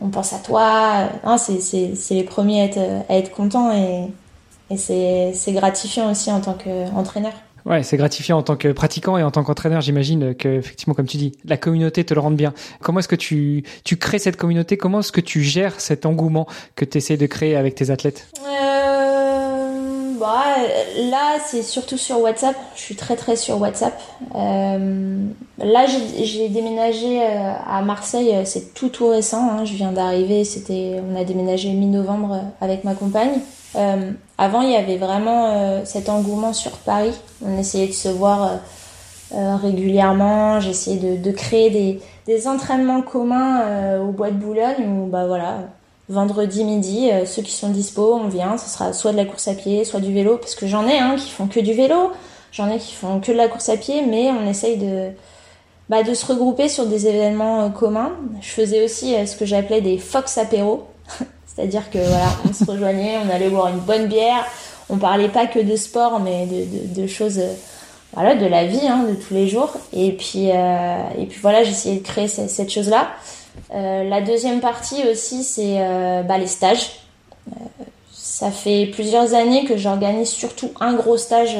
[0.00, 2.70] on pense à toi c'est les premiers
[3.08, 7.32] à être, contents et c'est gratifiant aussi en tant qu'entraîneur
[7.64, 11.06] Ouais, c'est gratifiant en tant que pratiquant et en tant qu'entraîneur, j'imagine que effectivement, comme
[11.06, 12.52] tu dis, la communauté te le rende bien.
[12.80, 14.76] Comment est-ce que tu, tu crées cette communauté?
[14.76, 18.28] Comment est-ce que tu gères cet engouement que tu essaies de créer avec tes athlètes?
[18.44, 20.44] Euh, bah,
[21.10, 22.56] Là, c'est surtout sur WhatsApp.
[22.74, 23.98] Je suis très très sur WhatsApp.
[24.34, 25.26] Euh,
[25.58, 28.34] là, j'ai déménagé euh, à Marseille.
[28.44, 29.50] C'est tout tout récent.
[29.50, 29.64] Hein.
[29.64, 30.44] Je viens d'arriver.
[30.44, 33.40] C'était, on a déménagé mi-novembre avec ma compagne.
[33.76, 37.14] Euh, avant, il y avait vraiment euh, cet engouement sur Paris.
[37.46, 38.58] On essayait de se voir
[39.32, 40.58] euh, régulièrement.
[40.58, 45.58] J'essayais de, créer des, entraînements communs au Bois de Boulogne où, bah voilà,
[46.08, 48.58] vendredi midi, ceux qui sont dispo, on vient.
[48.58, 50.98] Ce sera soit de la course à pied, soit du vélo, parce que j'en ai
[50.98, 52.10] hein, qui font que du vélo.
[52.50, 55.10] J'en ai qui font que de la course à pied, mais on essaye de,
[55.88, 58.12] bah, se regrouper sur des événements communs.
[58.40, 60.88] Je faisais aussi ce que j'appelais des Fox apéros.
[61.54, 64.46] C'est-à-dire que voilà, on se rejoignait, on allait boire une bonne bière,
[64.88, 67.52] on parlait pas que de sport, mais de, de, choses, euh,
[68.14, 69.72] voilà, de la vie, hein, de tous les jours.
[69.92, 73.08] Et puis, euh, et puis voilà, j'essayais de créer cette, cette chose-là.
[73.74, 76.90] Euh, la deuxième partie aussi, c'est euh, bah, les stages.
[77.48, 77.54] Euh,
[78.12, 81.56] ça fait plusieurs années que j'organise surtout un gros stage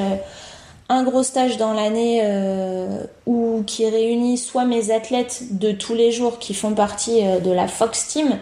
[0.88, 6.12] un gros stage dans l'année euh, où qui réunit soit mes athlètes de tous les
[6.12, 8.38] jours qui font partie de la Fox Team,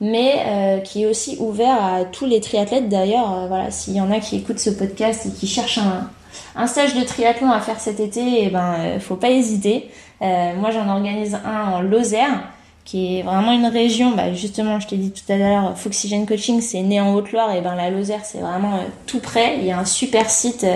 [0.00, 2.88] mais euh, qui est aussi ouvert à tous les triathlètes.
[2.88, 6.08] D'ailleurs, euh, voilà, s'il y en a qui écoutent ce podcast et qui cherchent un,
[6.56, 9.90] un stage de triathlon à faire cet été, eh ben, euh, faut pas hésiter.
[10.20, 12.42] moi, j'en organise un en Lozère,
[12.84, 14.12] qui est vraiment une région.
[14.12, 17.60] Bah, justement, je t'ai dit tout à l'heure, Foxygen Coaching, c'est né en Haute-Loire, et
[17.60, 19.58] ben la Lozère, c'est vraiment tout près.
[19.58, 20.66] Il y a un super site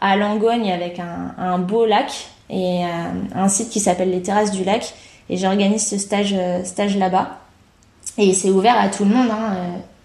[0.00, 2.12] à Langogne avec un, un beau lac
[2.50, 2.82] et
[3.34, 4.94] un site qui s'appelle les Terrasses du Lac.
[5.30, 7.38] Et j'organise ce stage, stage là-bas.
[8.18, 9.30] Et c'est ouvert à tout le monde.
[9.30, 9.54] Hein.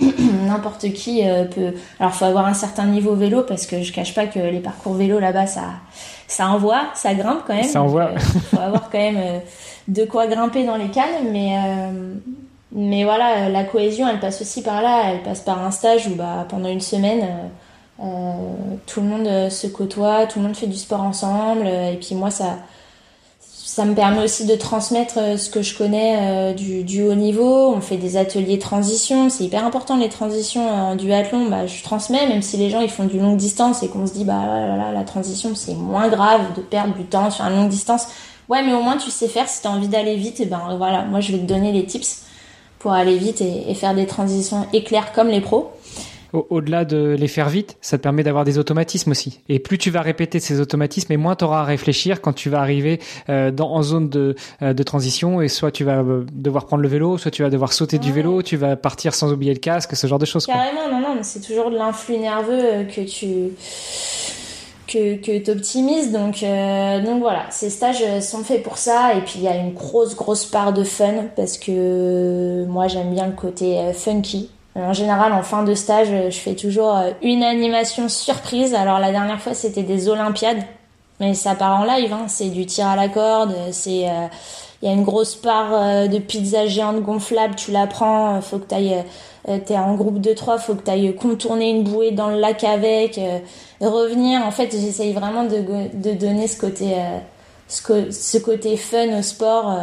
[0.01, 0.05] Euh,
[0.47, 1.73] n'importe qui euh, peut.
[1.99, 4.93] Alors, faut avoir un certain niveau vélo parce que je cache pas que les parcours
[4.93, 5.63] vélo là-bas, ça,
[6.27, 7.63] ça envoie, ça grimpe quand même.
[7.63, 8.11] Ça envoie.
[8.11, 9.41] Il euh, faut avoir quand même
[9.87, 11.57] de quoi grimper dans les cannes, mais
[12.75, 15.11] mais voilà, la cohésion, elle passe aussi par là.
[15.11, 17.27] Elle passe par un stage où bah pendant une semaine.
[17.99, 22.31] tout le monde se côtoie, tout le monde fait du sport ensemble, et puis moi
[22.31, 22.57] ça,
[23.73, 27.15] ça me permet aussi de transmettre euh, ce que je connais euh, du, du, haut
[27.15, 27.73] niveau.
[27.73, 31.49] On fait des ateliers transition, c'est hyper important les transitions en duathlon.
[31.49, 34.13] Bah, je transmets, même si les gens ils font du longue distance et qu'on se
[34.13, 37.69] dit bah là, la transition c'est moins grave de perdre du temps sur une longue
[37.69, 38.05] distance.
[38.47, 39.49] Ouais, mais au moins tu sais faire.
[39.49, 41.87] Si tu as envie d'aller vite, et ben voilà, moi je vais te donner les
[41.87, 42.25] tips
[42.77, 45.71] pour aller vite et, et faire des transitions éclaires comme les pros
[46.33, 49.39] au-delà de les faire vite, ça te permet d'avoir des automatismes aussi.
[49.49, 52.49] Et plus tu vas répéter ces automatismes, et moins tu auras à réfléchir quand tu
[52.49, 55.41] vas arriver euh, dans, en zone de, euh, de transition.
[55.41, 58.11] Et soit tu vas euh, devoir prendre le vélo, soit tu vas devoir sauter du
[58.11, 60.47] vélo, tu vas partir sans oublier le casque, ce genre de choses.
[60.47, 63.51] Carrément, non, non, c'est toujours de l'influx nerveux que tu
[64.87, 66.11] que, que tu optimises.
[66.11, 66.43] Donc,
[67.05, 69.13] donc voilà, ces stages sont faits pour ça.
[69.15, 73.13] Et puis il y a une grosse, grosse part de fun parce que moi j'aime
[73.13, 74.49] bien le côté funky.
[74.75, 78.73] En général, en fin de stage, je fais toujours euh, une animation surprise.
[78.73, 80.63] Alors la dernière fois, c'était des Olympiades,
[81.19, 82.11] mais ça part en live.
[82.11, 82.25] Hein.
[82.27, 83.53] C'est du tir à la corde.
[83.71, 84.27] C'est euh,
[84.81, 87.53] il y a une grosse part euh, de pizza géante gonflable.
[87.55, 88.41] Tu la prends.
[88.41, 89.03] Faut que t'ailles.
[89.65, 90.57] T'es en groupe de trois.
[90.57, 93.19] Faut que t'ailles contourner une bouée dans le lac avec.
[93.81, 94.41] revenir.
[94.45, 96.95] En fait, j'essaye vraiment de, de donner ce côté
[97.67, 99.77] ce, ce côté fun au sport.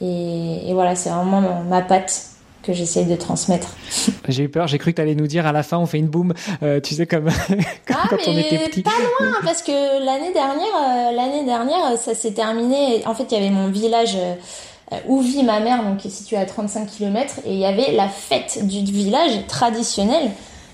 [0.00, 2.31] Et voilà, c'est vraiment ma patte
[2.62, 3.76] que j'essaye de transmettre.
[4.28, 5.98] J'ai eu peur, j'ai cru que tu allais nous dire à la fin on fait
[5.98, 7.28] une boom, euh, tu sais comme,
[7.90, 8.82] ah, quand on était petit.
[8.82, 13.02] Pas loin parce que l'année dernière, euh, l'année dernière ça s'est terminé.
[13.06, 16.12] En fait, il y avait mon village euh, où vit ma mère, donc qui est
[16.12, 20.30] situé à 35 km, et il y avait la fête du village traditionnelle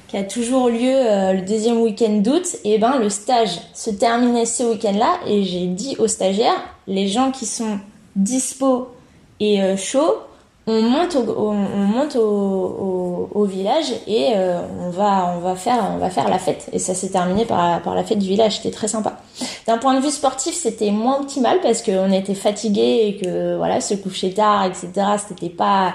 [0.09, 0.79] qui a toujours lieu
[1.35, 5.97] le deuxième week-end d'août, et ben le stage se terminait ce week-end-là et j'ai dit
[5.99, 7.79] aux stagiaires, les gens qui sont
[8.17, 8.89] dispo
[9.39, 10.17] et chauds,
[10.69, 16.69] on monte au, village et euh, on va faire la fête.
[16.73, 18.57] Et ça s'est terminé par, par la fête du village.
[18.59, 19.21] C'était très sympa.
[19.67, 23.81] D'un point de vue sportif c'était moins optimal parce qu'on était fatigué et que voilà
[23.81, 25.95] se coucher tard etc c'était pas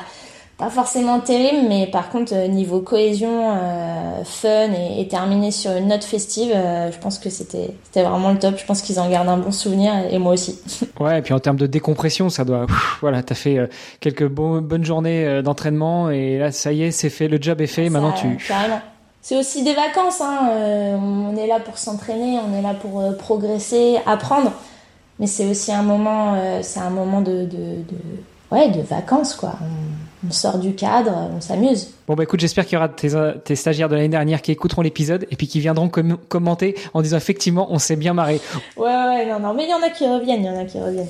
[0.64, 5.72] pas forcément terrible, mais par contre euh, niveau cohésion, euh, fun et, et, terminer sur
[5.72, 8.58] une note festive, euh, je pense que c'était vraiment le top.
[8.58, 10.60] Je pense qu'ils en gardent un bon souvenir et moi aussi.
[11.00, 12.66] Ouais, et puis en termes de décompression, ça doit.
[13.02, 17.42] voilà, t'as fait quelques bonnes journées d'entraînement et là ça y est, c'est fait, le
[17.42, 17.90] job est fait.
[17.90, 18.38] maintenant tu.
[18.48, 18.80] Carrément.
[19.22, 20.22] C'est aussi des vacances.
[20.22, 20.50] Hein.
[21.02, 24.54] on est là pour s'entraîner, on est là pour progresser, apprendre.
[25.20, 27.98] Mais c'est aussi un moment, c'est un moment de, de, de,
[28.52, 31.90] ouais, de vacances quoi on sort du cadre, on s'amuse.
[32.08, 35.28] Bon bah écoute, j'espère qu'il y aura tes, stagiaires de l'année dernière qui écouteront l'épisode
[35.32, 38.40] et puis qui viendront commenter en disant effectivement on s'est bien marré.
[38.78, 40.66] Ouais ouais non non mais il y en a qui reviennent, il y en a
[40.66, 41.08] qui reviennent.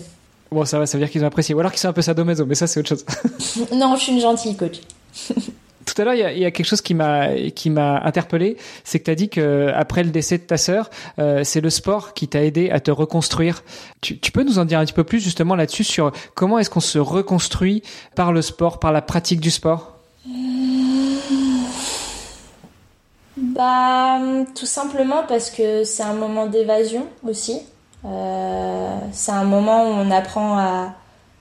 [0.52, 2.02] Bon ça va, ça veut dire qu'ils ont apprécié ou alors qu'ils sont un peu
[2.02, 3.06] sadomaso, mais ça c'est autre chose.
[3.74, 4.82] non, je suis une gentille coach.
[5.94, 9.06] Tout à l'heure, il y, a quelque chose qui m'a qui m'a interpellé, c'est que
[9.06, 12.28] tu as dit que après le décès de ta sœur, euh, c'est le sport qui
[12.28, 13.64] t'a aidé à te reconstruire.
[14.02, 16.80] Tu, peux nous en dire un petit peu plus justement là-dessus sur comment est-ce qu'on
[16.80, 17.84] se reconstruit
[18.16, 19.94] par le sport, par la pratique du sport?
[23.38, 24.20] Bah,
[24.56, 27.62] tout simplement parce que c'est un moment d'évasion aussi.
[28.04, 30.96] Euh, c'est un moment où on apprend à,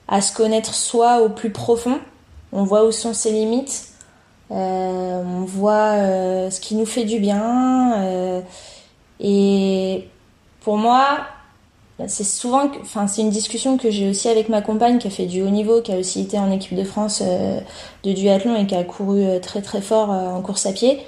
[0.09, 2.01] à se connaître soi au plus profond.
[2.53, 3.92] On voit où sont ses limites
[4.51, 7.95] on voit euh, ce qui nous fait du bien.
[8.03, 8.41] Euh,
[9.21, 10.09] et
[10.61, 11.21] pour moi,
[12.07, 15.27] c'est souvent, enfin c'est une discussion que j'ai aussi avec ma compagne qui a fait
[15.27, 18.75] du haut niveau, qui a aussi été en équipe de France de duathlon et qui
[18.75, 21.01] a couru très très fort en course à pied.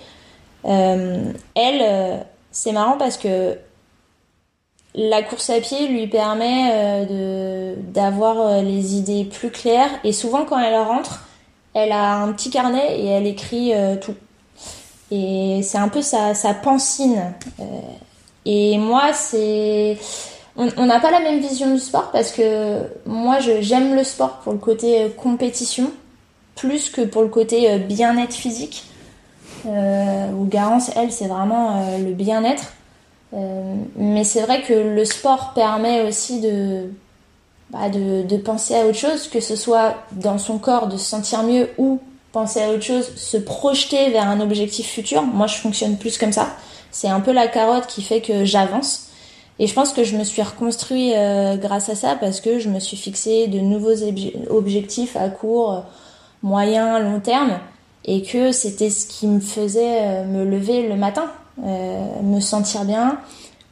[0.65, 3.59] elle, c'est marrant parce que
[4.95, 10.61] la course à pied lui permet de d'avoir les idées plus claires et souvent quand
[10.61, 11.25] elle rentre,
[11.75, 14.15] elle a un petit carnet et elle écrit euh, tout.
[15.11, 17.35] Et c'est un peu sa, sa pancine.
[17.61, 17.65] Euh,
[18.47, 19.99] et moi, c'est.
[20.57, 24.53] On n'a pas la même vision du sport parce que moi, j'aime le sport pour
[24.53, 25.91] le côté euh, compétition
[26.55, 28.85] plus que pour le côté bien-être physique.
[29.67, 32.75] Où Garance, elle, c'est vraiment le bien-être.
[33.97, 36.91] mais c'est vrai que le sport permet aussi de
[37.75, 41.43] bah, de, penser à autre chose, que ce soit dans son corps de se sentir
[41.43, 41.99] mieux ou
[42.31, 45.23] penser à autre chose, se projeter vers un objectif futur.
[45.23, 46.51] Moi, je fonctionne plus comme ça.
[46.93, 49.09] C'est un peu la carotte qui fait que j'avance.
[49.59, 52.69] Et je pense que je me suis reconstruit euh, grâce à ça parce que je
[52.69, 54.05] me suis fixé de nouveaux
[54.51, 55.85] objectifs à court,
[56.45, 57.59] moyen, long terme
[58.05, 61.29] et que c'était ce qui me faisait euh, me lever le matin,
[61.65, 63.19] euh, me sentir bien,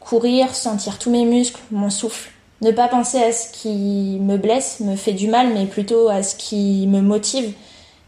[0.00, 2.31] courir, sentir tous mes muscles, mon souffle
[2.62, 6.22] ne pas penser à ce qui me blesse, me fait du mal, mais plutôt à
[6.22, 7.52] ce qui me motive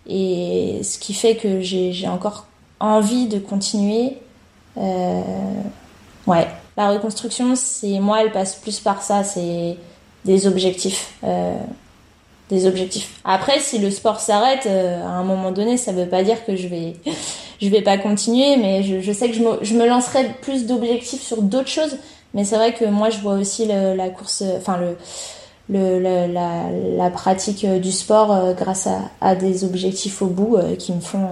[0.09, 2.47] et ce qui fait que j'ai encore
[2.81, 4.19] envie de continuer.
[4.79, 5.23] Euh,
[6.27, 9.77] ouais, la reconstruction, c'est moi, elle passe plus par ça, c'est
[10.25, 11.13] des objectifs.
[11.25, 11.59] Euh.
[13.25, 16.55] Après, si le sport s'arrête, euh, à un moment donné, ça veut pas dire que
[16.55, 16.95] je vais,
[17.63, 21.97] vais pas continuer, mais je, sais que je me lancerai plus d'objectifs sur d'autres choses.
[22.35, 24.97] Mais c'est vrai que moi, je vois aussi la course, enfin le,
[25.69, 30.77] le, la, la, pratique du sport euh, grâce à, à, des objectifs au bout euh,
[30.77, 31.29] qui me font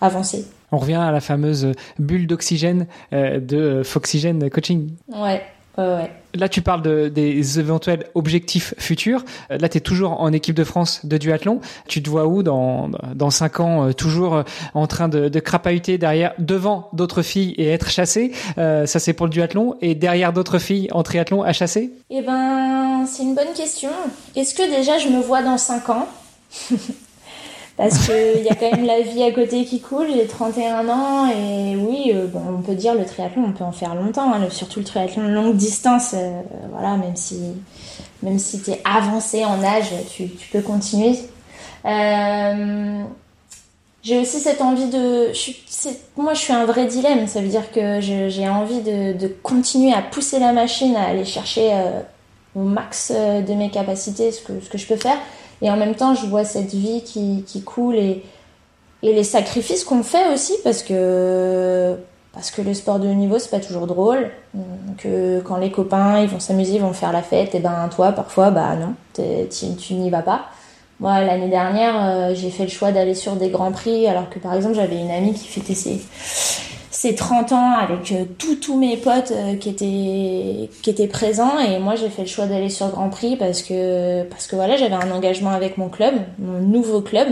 [0.00, 0.46] avancer.
[0.72, 4.92] On revient à la fameuse bulle d'oxygène euh, de Foxygène Coaching.
[5.08, 5.42] Ouais,
[6.34, 9.24] Là, tu parles de, des éventuels objectifs futurs.
[9.50, 11.60] Euh, là, tu es toujours en équipe de France de duathlon.
[11.88, 14.42] Tu te vois où dans, dans cinq ans, euh, toujours euh,
[14.74, 18.32] en train de, de crapahuter derrière, devant d'autres filles et être chassé?
[18.56, 19.76] Ça, c'est pour le duathlon.
[19.80, 21.92] Et derrière d'autres filles en triathlon à chasser?
[22.10, 23.90] Eh ben, c'est une bonne question.
[24.36, 26.08] Est-ce que déjà je me vois dans cinq ans?
[27.76, 30.06] parce qu'il y a quand même la vie à côté qui coule.
[30.14, 33.96] J'ai 31 ans et oui, euh, on peut dire le triathlon, on peut en faire
[33.96, 36.14] longtemps, hein, surtout le triathlon longue distance.
[36.14, 37.40] Euh, voilà, même si
[38.22, 41.18] même si t'es avancé en âge, tu, peux continuer.
[41.84, 43.02] Euh,
[44.02, 45.32] j'ai aussi cette envie de.
[46.16, 47.26] Moi, je suis un vrai dilemme.
[47.26, 51.72] Ça veut dire que j'ai envie de, continuer à pousser la machine, à aller chercher
[52.54, 55.18] au max de mes capacités ce que je peux faire.
[55.64, 58.22] Et en même temps, je vois cette vie qui, qui coule et,
[59.02, 61.96] et les sacrifices qu'on fait aussi parce que
[62.34, 64.30] parce que le sport de haut niveau c'est pas toujours drôle.
[64.98, 68.12] Que quand les copains ils vont s'amuser ils vont faire la fête et ben toi
[68.12, 70.46] parfois bah non tu n'y vas pas.
[71.00, 74.38] Moi l'année dernière euh, j'ai fait le choix d'aller sur des grands prix alors que
[74.38, 76.00] par exemple j'avais une amie qui fêtait ses
[77.04, 81.78] ses 30 ans avec euh, tous mes potes euh, qui étaient qui étaient présents et
[81.78, 84.94] moi j'ai fait le choix d'aller sur Grand Prix parce que parce que voilà j'avais
[84.94, 87.28] un engagement avec mon club mon nouveau club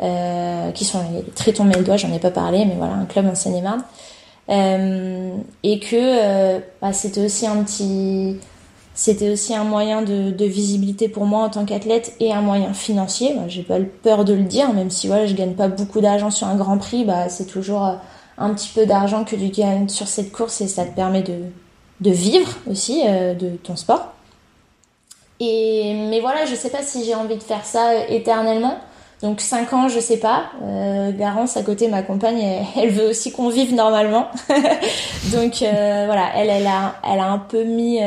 [0.00, 3.34] euh, qui sont les Tritons Meldois j'en ai pas parlé mais voilà un club en
[3.34, 3.82] Seine-et-Marne
[5.62, 8.36] et que bah, c'était aussi un petit
[8.92, 12.74] c'était aussi un moyen de, de, visibilité pour moi en tant qu'athlète et un moyen
[12.74, 13.34] financier.
[13.46, 16.48] J'ai pas peur de le dire, même si voilà, je gagne pas beaucoup d'argent sur
[16.48, 17.94] un Grand Prix, bah c'est toujours
[18.40, 22.10] un petit peu d'argent que tu gagnes sur cette course et ça te permet de,
[22.10, 24.14] vivre aussi euh, de ton sport.
[25.38, 28.78] Et, mais voilà, je sais pas si j'ai envie de faire ça éternellement.
[29.22, 30.44] Donc 5 ans, je sais pas.
[30.62, 32.42] Euh, Garance à côté, ma compagne,
[32.76, 34.28] elle, veut aussi qu'on vive normalement.
[35.32, 38.00] Donc euh, voilà, elle, elle a, elle a un peu mis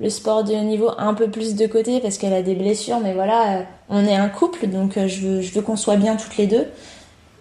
[0.00, 3.00] le sport de haut niveau un peu plus de côté parce qu'elle a des blessures.
[3.00, 6.66] Mais voilà, on est un couple, donc je veux qu'on soit bien toutes les deux.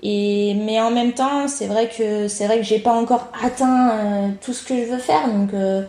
[0.04, 4.30] Mais en même temps, c'est vrai que c'est vrai que j'ai pas encore atteint euh,
[4.42, 5.28] tout ce que je veux faire.
[5.28, 5.84] Donc euh,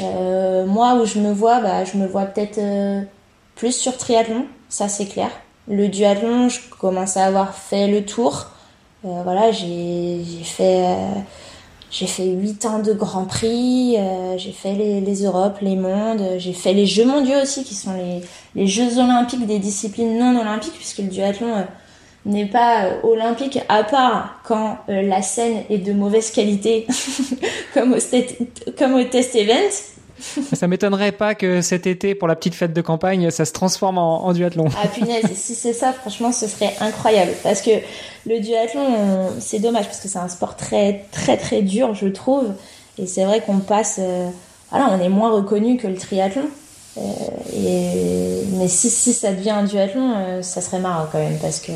[0.00, 2.60] euh, moi où je me vois, bah je me vois peut-être
[3.54, 5.30] plus sur triathlon, ça c'est clair.
[5.68, 8.48] Le duathlon, je commence à avoir fait le tour.
[9.02, 10.84] voilà, j'ai j'ai fait
[11.90, 13.96] j'ai fait 8 ans de Grand Prix,
[14.36, 17.94] j'ai fait les, les Europes, les mondes, j'ai fait les Jeux mondiaux aussi, qui sont
[17.94, 18.20] les,
[18.56, 21.66] les Jeux olympiques des disciplines non olympiques, puisque le duathlon,
[22.26, 26.86] n'est pas euh, olympique à part quand euh, la scène est de mauvaise qualité
[27.74, 27.98] comme au
[28.78, 29.70] comme au test event.
[30.54, 33.98] Ça m'étonnerait pas que cet été pour la petite fête de campagne ça se transforme
[33.98, 34.68] en, duathlon.
[34.82, 37.32] Ah punaise si c'est ça franchement ce serait incroyable.
[37.42, 37.70] Parce que
[38.26, 42.54] le duathlon c'est dommage parce que c'est un sport très très très dur je trouve.
[42.96, 44.28] Et c'est vrai qu'on passe euh,
[44.70, 46.44] voilà on est moins reconnu que le triathlon.
[46.44, 46.63] euh,
[46.96, 51.60] et, mais si, si ça devient un duathlon, euh, ça serait marrant quand même parce
[51.60, 51.72] que.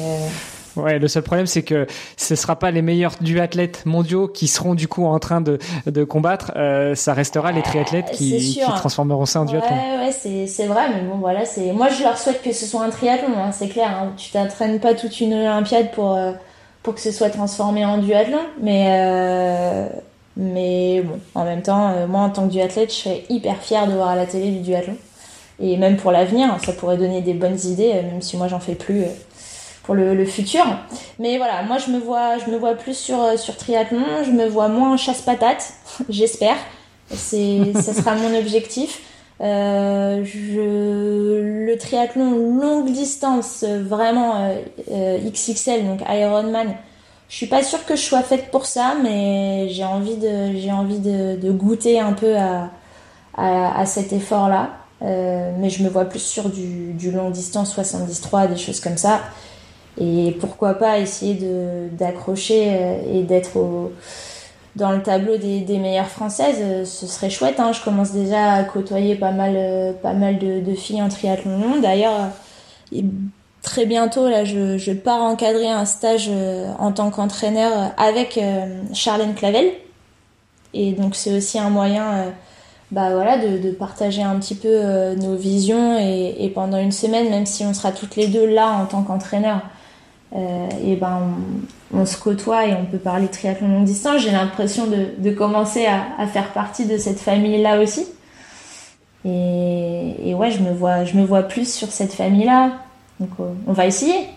[0.77, 4.77] Ouais, le seul problème c'est que ce sera pas les meilleurs duathlètes mondiaux qui seront
[4.77, 6.53] du coup en train de, de combattre.
[6.55, 9.75] Euh, ça restera les triathlètes qui, qui, transformeront ça en duathlon.
[9.75, 12.85] Ouais, ouais, c'est, vrai, mais bon voilà, c'est moi je leur souhaite que ce soit
[12.85, 13.89] un triathlon, hein, c'est clair.
[13.89, 14.13] Hein.
[14.17, 16.17] Tu t'entraînes pas toute une Olympiade pour
[16.85, 19.89] pour que ce soit transformé en duathlon, mais
[20.37, 23.95] mais bon, en même temps, moi en tant que duathlète, je serais hyper fière de
[23.95, 24.97] voir à la télé du duathlon
[25.61, 28.61] et même pour l'avenir, ça pourrait donner des bonnes idées, euh, même si moi j'en
[28.61, 29.09] fais plus euh,
[29.83, 30.65] pour le, futur.
[31.19, 34.47] Mais voilà, moi je me vois, je me vois plus sur euh, triathlon, je me
[34.47, 35.73] vois moins chasse patate,
[36.09, 36.57] j'espère.
[37.11, 39.01] C'est, ça sera mon objectif.
[39.41, 40.27] Je,
[41.67, 44.55] le triathlon longue distance, vraiment
[44.91, 46.75] XXL, donc Ironman.
[47.31, 51.99] Je suis pas sûre que je sois faite pour ça, mais j'ai envie de, goûter
[51.99, 52.37] un peu
[53.37, 54.78] à cet effort-là.
[55.03, 58.97] Euh, mais je me vois plus sur du, du long distance 73, des choses comme
[58.97, 59.21] ça.
[60.01, 61.39] Et pourquoi pas essayer
[61.93, 63.91] d'accrocher euh, et d'être
[64.77, 67.59] dans le tableau des, des meilleures françaises, euh, ce serait chouette.
[67.59, 67.73] Hein.
[67.73, 71.81] Je commence déjà à côtoyer pas mal, pas mal de, de filles en triathlon.
[71.81, 72.31] D'ailleurs,
[73.63, 76.31] très bientôt, là, je, je pars encadrer un stage
[76.79, 78.39] en tant qu'entraîneur avec
[78.95, 79.73] Charlène Clavel.
[80.75, 82.33] Et donc, c'est aussi un moyen
[82.91, 87.29] bah voilà, de, de, partager un petit peu euh, nos visions et, pendant une semaine,
[87.29, 89.61] même si on sera toutes les deux là en tant qu'entraîneur,
[90.35, 91.21] euh, et ben
[91.93, 94.23] on, se côtoie et on peut parler triathlon longue distance.
[94.23, 98.07] J'ai l'impression de, de, commencer à, faire partie de cette famille là aussi.
[99.25, 102.73] Et, et, ouais, je me vois, je me vois plus sur cette famille là.
[103.21, 104.29] Donc euh, on va essayer.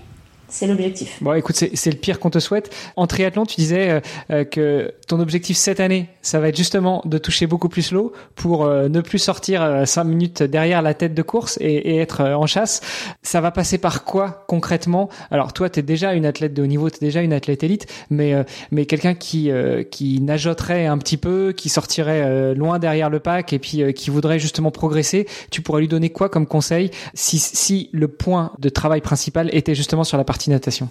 [0.51, 1.17] C'est l'objectif.
[1.21, 2.75] Bon, écoute, c'est le pire qu'on te souhaite.
[2.97, 3.99] En triathlon, tu disais euh,
[4.31, 8.11] euh, que ton objectif cette année, ça va être justement de toucher beaucoup plus l'eau
[8.35, 12.21] pour euh, ne plus sortir cinq minutes derrière la tête de course et, et être
[12.21, 12.81] en chasse.
[13.23, 15.07] Ça va passer par quoi concrètement?
[15.31, 17.63] Alors toi, tu es déjà une athlète de haut niveau, tu es déjà une athlète
[17.63, 18.33] élite, mais
[18.71, 19.49] mais quelqu'un qui
[19.89, 24.39] qui nageoterait un petit peu, qui sortirait loin derrière le pack et puis qui voudrait
[24.39, 29.01] justement progresser, tu pourrais lui donner quoi comme conseil si si le point de travail
[29.01, 30.89] principal était justement sur la partie natation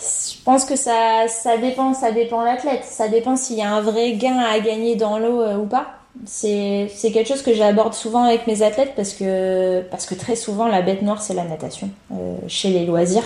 [0.00, 2.84] Je pense que ça, ça dépend, ça dépend l'athlète.
[2.84, 5.86] Ça dépend s'il y a un vrai gain à gagner dans l'eau euh, ou pas.
[6.26, 10.66] C'est, quelque chose que j'aborde souvent avec mes athlètes parce que, parce que très souvent
[10.66, 13.22] la bête noire c'est la natation euh, chez les loisirs.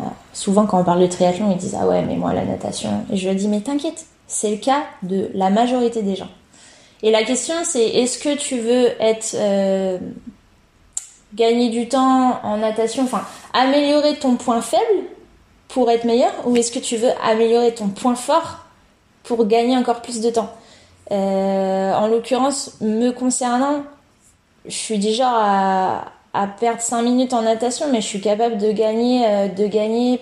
[0.00, 3.04] Euh, souvent quand on parle de triathlon ils disent ah ouais mais moi la natation
[3.12, 6.28] et je leur dis mais t'inquiète c'est le cas de la majorité des gens.
[7.02, 9.36] Et la question c'est est-ce que tu veux être
[11.38, 13.22] gagner du temps en natation, enfin
[13.54, 15.04] améliorer ton point faible
[15.68, 18.64] pour être meilleur ou est-ce que tu veux améliorer ton point fort
[19.22, 20.50] pour gagner encore plus de temps?
[21.12, 23.82] Euh, En l'occurrence, me concernant,
[24.66, 26.04] je suis du genre à,
[26.34, 30.20] à, perdre 5 minutes en natation, mais je suis capable de gagner, euh, de gagner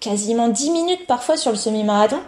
[0.00, 2.20] quasiment 10 minutes parfois sur le semi-marathon.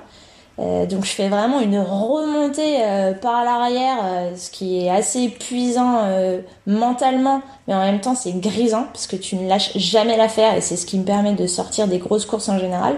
[0.60, 5.22] Euh, donc je fais vraiment une remontée euh, par l'arrière, euh, ce qui est assez
[5.22, 6.02] épuisant
[6.66, 10.60] mentalement, mais en même temps c'est grisant parce que tu ne lâches jamais l'affaire et
[10.60, 12.96] c'est ce qui me permet de sortir des grosses courses en général.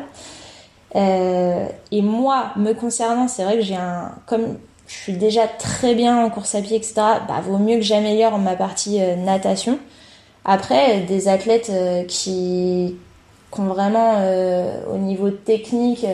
[0.95, 6.25] et moi, me concernant, c'est vrai que j'ai un, comme je suis déjà très bien
[6.25, 6.95] en course à pied, etc.
[7.29, 9.79] Bah vaut mieux que j'améliore ma partie natation.
[10.45, 11.73] Après, des athlètes
[12.09, 12.97] qui,
[13.53, 14.17] qui ont vraiment
[14.93, 16.07] au niveau technique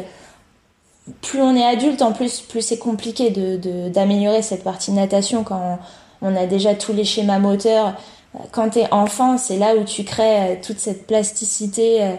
[1.23, 5.79] plus on est adulte, en plus, plus c'est compliqué de, d'améliorer cette partie natation quand
[6.23, 7.95] on a déjà tous les schémas moteurs.
[8.53, 12.15] Quand tu es enfant, c'est là où tu crées euh, toute cette plasticité euh,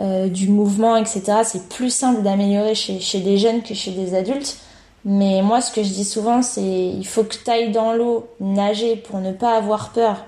[0.00, 1.22] euh, du mouvement, etc.
[1.44, 4.58] C'est plus simple d'améliorer chez, chez des jeunes que chez des adultes.
[5.04, 8.28] Mais moi, ce que je dis souvent, c'est il faut que tu ailles dans l'eau
[8.40, 10.24] nager pour ne pas avoir peur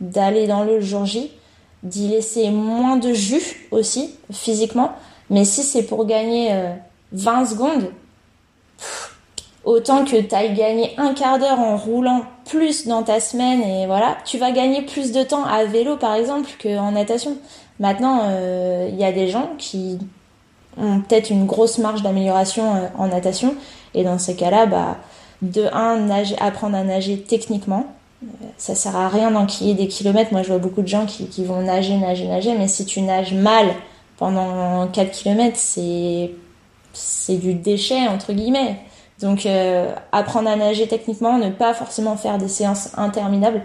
[0.00, 1.30] d'aller dans l'eau le jour J,
[1.82, 4.92] d'y laisser moins de jus aussi, physiquement.
[5.30, 6.50] Mais si c'est pour gagner
[7.12, 7.90] 20 secondes,
[9.64, 13.86] autant que tu ailles gagner un quart d'heure en roulant plus dans ta semaine et
[13.86, 17.36] voilà, tu vas gagner plus de temps à vélo par exemple qu'en natation.
[17.78, 19.98] Maintenant, il euh, y a des gens qui
[20.76, 23.54] ont peut-être une grosse marge d'amélioration euh, en natation
[23.94, 24.98] et dans ces cas-là, bah,
[25.42, 27.86] de un, nager, apprendre à nager techniquement.
[28.22, 30.32] Euh, ça sert à rien d'enquiller des kilomètres.
[30.32, 33.00] Moi, je vois beaucoup de gens qui, qui vont nager, nager, nager, mais si tu
[33.02, 33.74] nages mal
[34.16, 36.30] pendant 4 kilomètres, c'est
[36.92, 38.78] c'est du déchet entre guillemets.
[39.20, 43.62] Donc euh, apprendre à nager techniquement, ne pas forcément faire des séances interminables.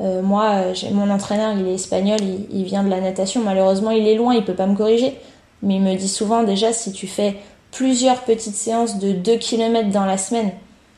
[0.00, 0.62] Euh, moi,
[0.92, 2.18] mon entraîneur, il est espagnol,
[2.50, 3.42] il, vient de la natation.
[3.42, 5.18] Malheureusement, il est loin, il peut pas me corriger.
[5.62, 7.36] Mais il me dit souvent déjà, si tu fais
[7.72, 10.52] plusieurs petites séances de 2 km dans la semaine,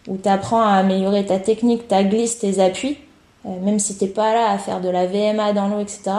[0.07, 2.99] où tu apprends à améliorer ta technique, ta glisse, tes appuis,
[3.47, 6.11] euh, même si t'es pas là à faire de la VMA dans l'eau, etc.,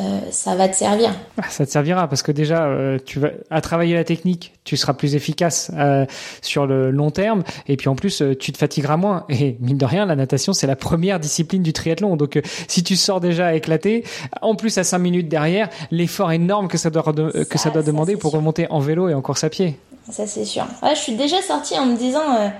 [0.00, 1.10] euh, ça va te servir.
[1.36, 4.78] Ah, ça te servira parce que déjà, euh, tu vas à travailler la technique, tu
[4.78, 6.06] seras plus efficace euh,
[6.40, 9.26] sur le long terme, et puis en plus, tu te fatigueras moins.
[9.28, 12.16] Et mine de rien, la natation, c'est la première discipline du triathlon.
[12.16, 14.04] Donc, si tu sors déjà éclaté,
[14.40, 18.16] en plus à 5 minutes derrière, l'effort énorme que ça doit que ça, doit demander
[18.16, 19.78] pour remonter en vélo et en course à pied.
[20.10, 20.66] Ça c'est sûr.
[20.82, 22.50] je suis déjà sortie en me disant,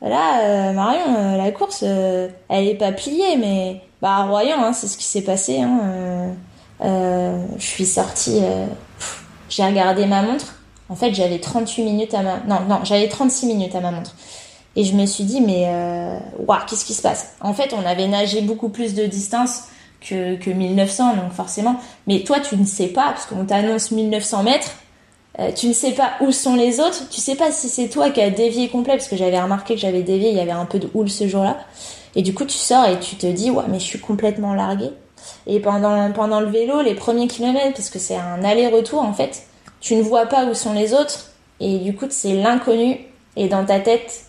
[0.00, 5.04] voilà, Marion, la course, elle est pas pliée, mais bah Royan, hein, c'est ce qui
[5.04, 5.60] s'est passé.
[5.60, 6.34] Hein,
[6.82, 8.66] euh, je suis sortie, euh,
[9.48, 10.56] j'ai regardé ma montre.
[10.88, 12.40] En fait, j'avais 38 minutes à ma...
[12.40, 14.16] Non, non, j'avais 36 minutes à ma montre.
[14.76, 17.34] Et je me suis dit, mais euh, waouh, qu'est-ce qui se passe?
[17.40, 19.64] En fait, on avait nagé beaucoup plus de distance
[20.00, 21.76] que, que 1900, donc forcément.
[22.06, 24.70] Mais toi, tu ne sais pas, parce qu'on t'annonce 1900 mètres,
[25.56, 28.20] tu ne sais pas où sont les autres, tu sais pas si c'est toi qui
[28.20, 30.78] as dévié complet, parce que j'avais remarqué que j'avais dévié, il y avait un peu
[30.78, 31.56] de houle ce jour-là.
[32.14, 34.90] Et du coup, tu sors et tu te dis, ouais, mais je suis complètement larguée.
[35.46, 39.44] Et pendant, pendant le vélo, les premiers kilomètres, parce que c'est un aller-retour en fait,
[39.80, 41.30] tu ne vois pas où sont les autres.
[41.60, 42.98] Et du coup, c'est l'inconnu.
[43.36, 44.24] Et dans ta tête,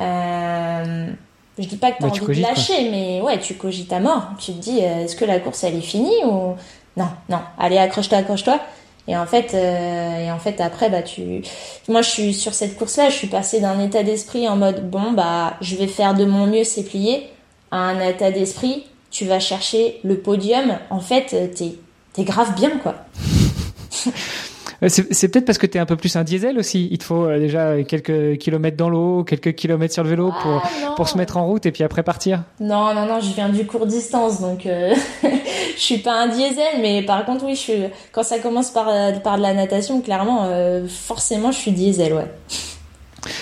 [0.00, 1.06] euh,
[1.58, 4.28] je dis pas que tu as envie de lâcher, mais ouais, tu cogites à mort.
[4.38, 6.54] Tu te dis, euh, est-ce que la course elle est finie ou
[6.96, 8.58] non, non, allez accroche-toi, accroche-toi.
[9.08, 11.42] Et en fait, euh, et en fait après, bah tu,
[11.88, 15.12] moi je suis sur cette course-là, je suis passée d'un état d'esprit en mode bon
[15.12, 17.28] bah je vais faire de mon mieux, c'est plié,
[17.70, 18.84] à un état d'esprit
[19.16, 21.76] tu vas chercher le podium, en fait, euh, t'es
[22.18, 22.96] es grave bien, quoi.
[24.88, 26.86] C'est peut-être parce que tu es un peu plus un diesel aussi.
[26.90, 30.62] Il te faut euh, déjà quelques kilomètres dans l'eau, quelques kilomètres sur le vélo pour,
[30.62, 32.42] ah, pour se mettre en route et puis après partir.
[32.60, 36.82] Non, non, non, je viens du court distance, donc euh, je suis pas un diesel,
[36.82, 38.84] mais par contre, oui, je suis, quand ça commence par,
[39.22, 40.46] par de la natation, clairement,
[40.88, 42.30] forcément, je suis diesel, ouais.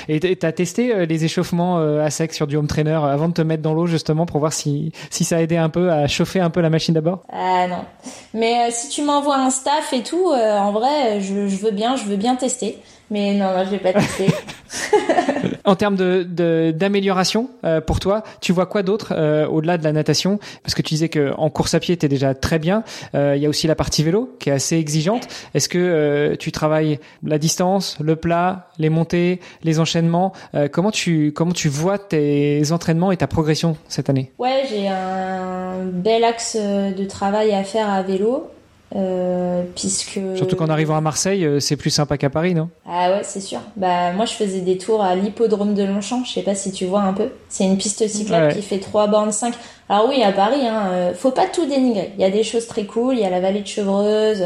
[0.09, 3.12] Et tu as testé euh, les échauffements euh, à sec sur du home trainer euh,
[3.12, 5.91] avant de te mettre dans l'eau justement pour voir si, si ça aidait un peu
[5.91, 7.24] à chauffer un peu la machine d'abord?
[7.32, 7.85] Ah non.
[8.32, 12.16] Mais si tu m'envoies un staff et tout, en vrai, je, veux bien, je veux
[12.16, 12.78] bien tester.
[13.11, 14.27] Mais non, non je vais pas tester.
[15.65, 19.93] en termes de d'amélioration euh, pour toi, tu vois quoi d'autre euh, au-delà de la
[19.93, 20.39] natation?
[20.63, 22.85] Parce que tu disais que en course à pied, tu es déjà très bien.
[23.15, 25.27] Euh, il y a aussi la partie vélo qui est assez exigeante.
[25.55, 30.33] Est-ce que tu travailles la distance, le plat, les montées, les enchaînements?
[30.73, 34.33] Comment tu comment tu vois tes entraînements et ta progression cette année?
[34.39, 38.51] Ouais, j'ai un bel axe de travail à faire à vélo.
[38.97, 42.68] Euh, puisque surtout qu'en arrivant à Marseille, euh, c'est plus sympa qu'à Paris, non?
[42.88, 43.61] Ah ouais, c'est sûr.
[43.76, 46.22] Bah moi, je faisais des tours à l'hippodrome de Longchamp.
[46.24, 47.28] Je sais pas si tu vois un peu.
[47.49, 49.55] C'est une piste cyclable qui fait 3 bornes 5.
[49.88, 52.12] Alors oui, à Paris, hein, euh, faut pas tout dénigrer.
[52.16, 53.14] Il y a des choses très cool.
[53.14, 54.45] Il y a la vallée de Chevreuse.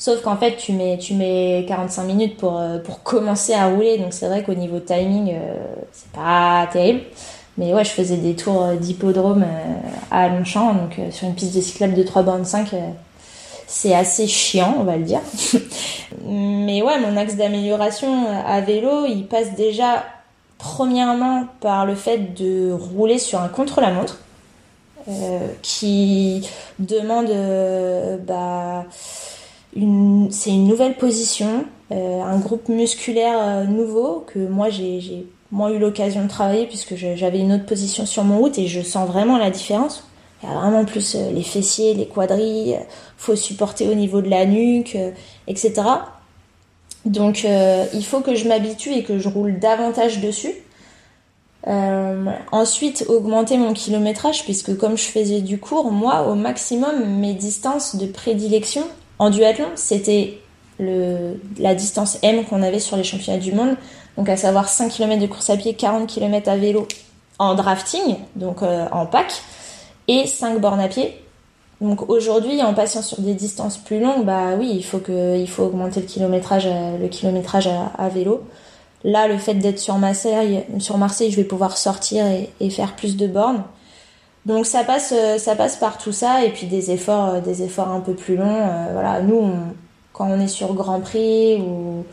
[0.00, 3.98] Sauf qu'en fait, tu mets, tu mets 45 minutes pour, pour commencer à rouler.
[3.98, 5.34] Donc c'est vrai qu'au niveau timing,
[5.90, 7.00] c'est pas terrible.
[7.56, 9.44] Mais ouais, je faisais des tours d'hippodrome
[10.12, 12.70] à Longchamp, donc sur une piste de cyclable de 3 bornes 5
[13.68, 15.20] c'est assez chiant, on va le dire.
[16.26, 20.04] Mais ouais, mon axe d'amélioration à vélo, il passe déjà
[20.56, 24.18] premièrement par le fait de rouler sur un contre-la-montre
[25.06, 26.48] euh, qui
[26.78, 28.86] demande euh, bah,
[29.72, 36.24] c'est une nouvelle position, euh, un groupe musculaire nouveau que moi j'ai moi eu l'occasion
[36.24, 39.50] de travailler puisque j'avais une autre position sur mon route et je sens vraiment la
[39.50, 40.07] différence.
[40.42, 42.78] Il y a vraiment plus les fessiers, les quadrilles,
[43.16, 44.96] faut supporter au niveau de la nuque,
[45.48, 45.82] etc.
[47.04, 50.54] Donc il faut que je m'habitue et que je roule davantage dessus.
[51.66, 57.34] Euh, ensuite, augmenter mon kilométrage, puisque comme je faisais du cours, moi, au maximum, mes
[57.34, 58.84] distances de prédilection
[59.18, 60.38] en duathlon, c'était
[60.78, 63.76] la distance M qu'on avait sur les championnats du monde,
[64.16, 66.86] donc à savoir 5 km de course à pied, 40 km à vélo
[67.40, 69.42] en drafting, donc euh, en pack,
[70.08, 71.14] et 5 bornes à pied.
[71.80, 74.82] Donc aujourd'hui, en passant sur des distances plus longues, bah oui, il
[75.48, 76.68] faut augmenter le kilométrage,
[77.00, 78.42] le kilométrage à vélo.
[79.04, 80.64] Là, le fait d'être sur Marseille,
[81.30, 82.24] je vais pouvoir sortir
[82.60, 83.62] et, faire plus de bornes.
[84.46, 88.00] Donc ça passe, euh, ça passe par tout ça et puis des efforts, euh, un
[88.00, 88.46] peu plus longs.
[88.46, 89.52] Euh, voilà, nous,
[90.12, 92.04] quand on est sur Grand Prix ou,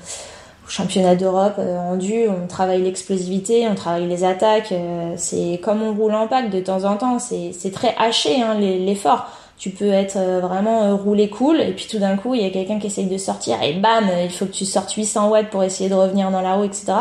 [0.68, 4.74] championnat d'Europe en dû, on travaille l'explosivité, on travaille les attaques.
[5.16, 7.20] c'est comme on roule en pack de temps en temps.
[7.20, 11.88] C'est très haché hein, l'effort tu peux être euh, vraiment euh, roulé cool et puis
[11.90, 14.46] tout d'un coup il y a quelqu'un qui essaye de sortir et bam il faut
[14.46, 16.94] que tu sortes 800 watts pour essayer de revenir dans la roue etc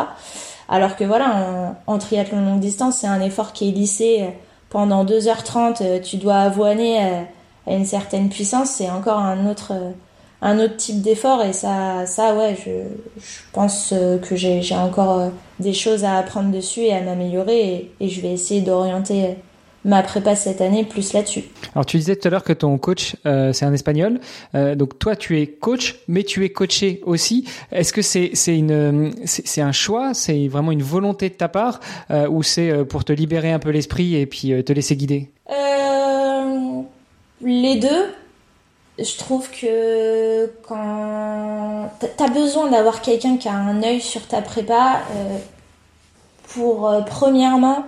[0.69, 4.29] alors que voilà en, triathlon longue distance c'est un effort qui est lissé euh,
[4.69, 6.99] pendant 2h30 tu dois avoiner
[7.67, 9.73] à une certaine puissance c'est encore un autre
[10.41, 12.71] un autre type d'effort et ça ça ouais je,
[13.21, 18.09] je pense que j'ai encore des choses à apprendre dessus et à m'améliorer et, et
[18.09, 19.35] je vais essayer d'orienter
[19.85, 21.43] ma prépa cette année plus là-dessus.
[21.73, 24.19] Alors tu disais tout à l'heure que ton coach euh, c'est un espagnol,
[24.55, 27.47] euh, donc toi tu es coach, mais tu es coaché aussi.
[27.71, 31.79] Est-ce que c'est c'est une c'est un choix, c'est vraiment une volonté de ta part,
[32.09, 35.29] euh, ou c'est pour te libérer un peu l'esprit et puis te laisser guider?
[37.41, 38.05] Les deux.
[38.97, 45.01] Je trouve que quand t'as besoin d'avoir quelqu'un qui a un œil sur ta prépa
[46.47, 47.85] pour premièrement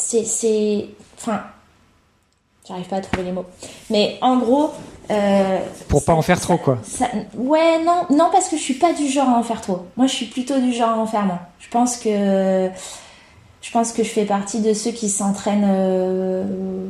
[0.00, 0.88] c'est.
[1.18, 1.42] Enfin.
[2.66, 3.46] J'arrive pas à trouver les mots.
[3.90, 4.70] Mais en gros.
[5.10, 6.78] Euh, Pour pas en faire trop, quoi.
[7.36, 9.86] ouais, non, non, parce que je suis pas du genre à en faire trop.
[9.96, 11.40] Moi, je suis plutôt du genre à en faire moins.
[11.58, 12.68] Je pense que.
[13.62, 16.44] Je pense que je fais partie de ceux qui s'entraînent euh,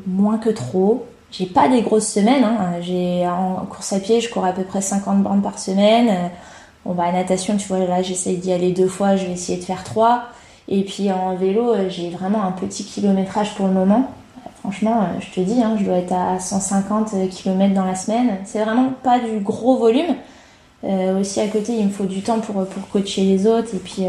[0.06, 1.04] moins que trop.
[1.30, 2.44] J'ai pas des grosses semaines.
[2.44, 2.80] Hein.
[2.80, 6.30] J'ai en course à pied, je cours à peu près 50 bandes par semaine.
[6.84, 9.58] On va à natation, tu vois, là j'essaye d'y aller deux fois, je vais essayer
[9.58, 10.24] de faire trois.
[10.68, 14.10] Et puis en vélo, euh, j'ai vraiment un petit kilométrage pour le moment.
[14.60, 18.38] Franchement, euh, je te dis, hein, je dois être à 150 km dans la semaine.
[18.44, 20.14] C'est vraiment pas du gros volume.
[20.84, 23.74] Euh, aussi à côté, il me faut du temps pour, pour coacher les autres.
[23.74, 24.04] Et puis,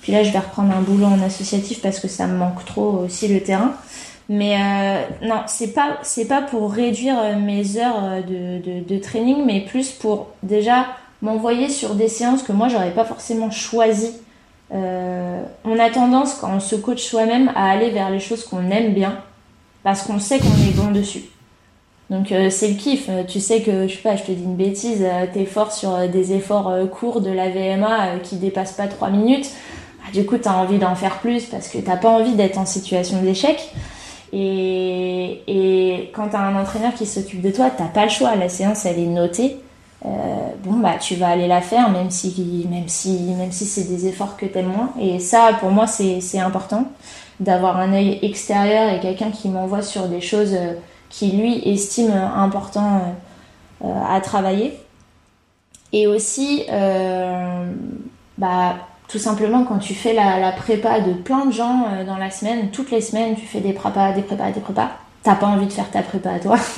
[0.00, 3.04] puis là, je vais reprendre un boulot en associatif parce que ça me manque trop
[3.04, 3.72] aussi le terrain.
[4.28, 4.58] Mais
[5.22, 9.90] non, c'est pas c'est pas pour réduire mes heures de, de, de training, mais plus
[9.90, 10.86] pour déjà
[11.22, 14.14] m'envoyer sur des séances que moi j'aurais pas forcément choisies
[14.72, 18.70] euh, on a tendance, quand on se coach soi-même, à aller vers les choses qu'on
[18.70, 19.18] aime bien,
[19.82, 21.24] parce qu'on sait qu'on est bon dessus.
[22.10, 23.06] Donc euh, c'est le kiff.
[23.08, 26.08] Euh, tu sais que, je sais pas, je te dis une bêtise, t'es fort sur
[26.08, 29.50] des efforts courts de la VMA qui dépassent pas 3 minutes.
[29.98, 32.66] Bah, du coup, t'as envie d'en faire plus parce que t'as pas envie d'être en
[32.66, 33.72] situation d'échec.
[34.32, 38.36] Et, et quand t'as un entraîneur qui s'occupe de toi, t'as pas le choix.
[38.36, 39.58] La séance, elle est notée.
[40.06, 40.08] Euh,
[40.62, 44.06] bon bah tu vas aller la faire même si même si même si c'est des
[44.06, 46.84] efforts que t'aimes moins et ça pour moi c'est important
[47.40, 50.74] d'avoir un œil extérieur et quelqu'un qui m'envoie sur des choses euh,
[51.08, 53.16] qui lui estime important
[53.84, 54.78] euh, à travailler
[55.92, 56.64] et aussi
[58.38, 58.76] bah
[59.08, 62.90] tout simplement quand tu fais la, prépa de plein de gens dans la semaine toutes
[62.90, 64.90] les semaines tu fais des prépas des prépas des prépas
[65.22, 66.58] t'as pas envie de faire ta prépa à toi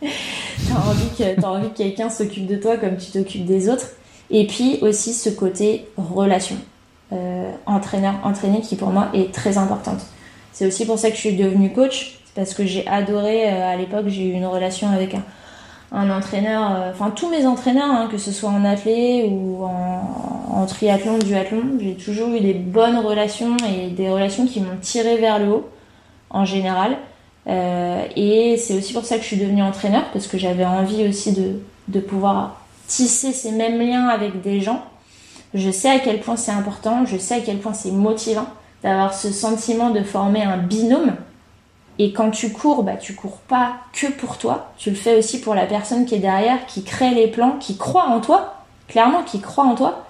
[0.00, 3.90] t'as envie que, envie que quelqu'un s'occupe de toi comme tu t'occupes des autres.
[4.30, 6.56] Et puis aussi ce côté relation.
[7.12, 10.02] Euh, entraîneur, entraîné qui pour moi est très importante.
[10.52, 13.76] C'est aussi pour ça que je suis devenue coach, parce que j'ai adoré, euh, à
[13.76, 15.22] l'époque, j'ai eu une relation avec un,
[15.90, 20.50] un entraîneur, euh, enfin tous mes entraîneurs, hein, que ce soit en athlé ou en,
[20.52, 25.16] en triathlon, duathlon, j'ai toujours eu des bonnes relations et des relations qui m'ont tiré
[25.16, 25.68] vers le haut,
[26.30, 26.98] en général.
[27.46, 31.08] Euh, et c'est aussi pour ça que je suis devenue entraîneur, parce que j'avais envie
[31.08, 34.82] aussi de, de pouvoir tisser ces mêmes liens avec des gens.
[35.54, 38.46] Je sais à quel point c'est important, je sais à quel point c'est motivant
[38.82, 41.14] d'avoir ce sentiment de former un binôme
[41.98, 45.40] Et quand tu cours, bah, tu cours pas que pour toi, tu le fais aussi
[45.40, 48.54] pour la personne qui est derrière, qui crée les plans, qui croit en toi,
[48.86, 50.06] clairement, qui croit en toi.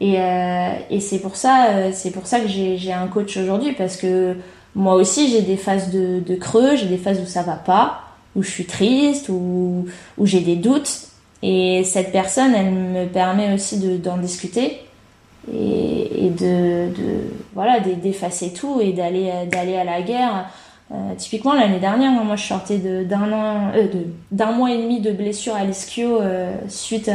[0.00, 3.72] Et, euh, et c'est pour ça, euh, c'est pour ça que j'ai un coach aujourd'hui
[3.72, 4.36] parce que
[4.74, 8.02] moi aussi j'ai des phases de, de creux, j'ai des phases où ça va pas,
[8.34, 9.86] où je suis triste, où,
[10.18, 11.08] où j'ai des doutes.
[11.42, 14.80] Et cette personne, elle me permet aussi d'en discuter
[15.52, 17.20] et, et de, de,
[17.54, 20.46] voilà d'effacer tout et d'aller d'aller à la guerre.
[20.92, 23.32] Euh, typiquement l'année dernière, moi je sortais d'un
[23.74, 23.88] euh,
[24.30, 27.10] d'un mois et demi de blessure à l'ischio euh, suite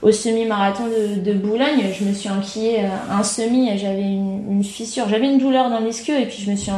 [0.00, 5.26] au semi-marathon de, Boulogne, je me suis enquillé euh, un semi, j'avais une, fissure, j'avais
[5.26, 6.72] une douleur dans l'ischio et puis je me suis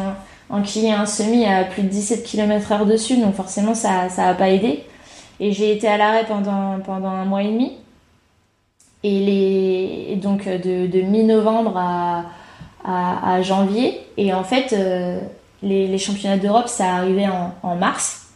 [0.50, 4.34] enquillé un semi à plus de 17 km heure dessus, donc forcément ça ça a
[4.34, 4.84] pas aidé.
[5.38, 7.72] Et j'ai été à l'arrêt pendant pendant un mois et demi.
[9.05, 12.24] Et les donc de, mi-novembre à,
[12.84, 14.00] à, à, janvier.
[14.16, 14.74] Et en fait,
[15.63, 18.29] les, championnats d'Europe, ça arrivait en, en mars.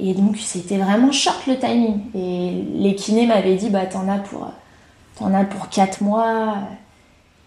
[0.00, 2.00] Et donc, c'était vraiment short le timing.
[2.14, 4.50] Et les kinés m'avaient dit, bah, t'en as pour,
[5.18, 6.56] t'en as pour 4 mois.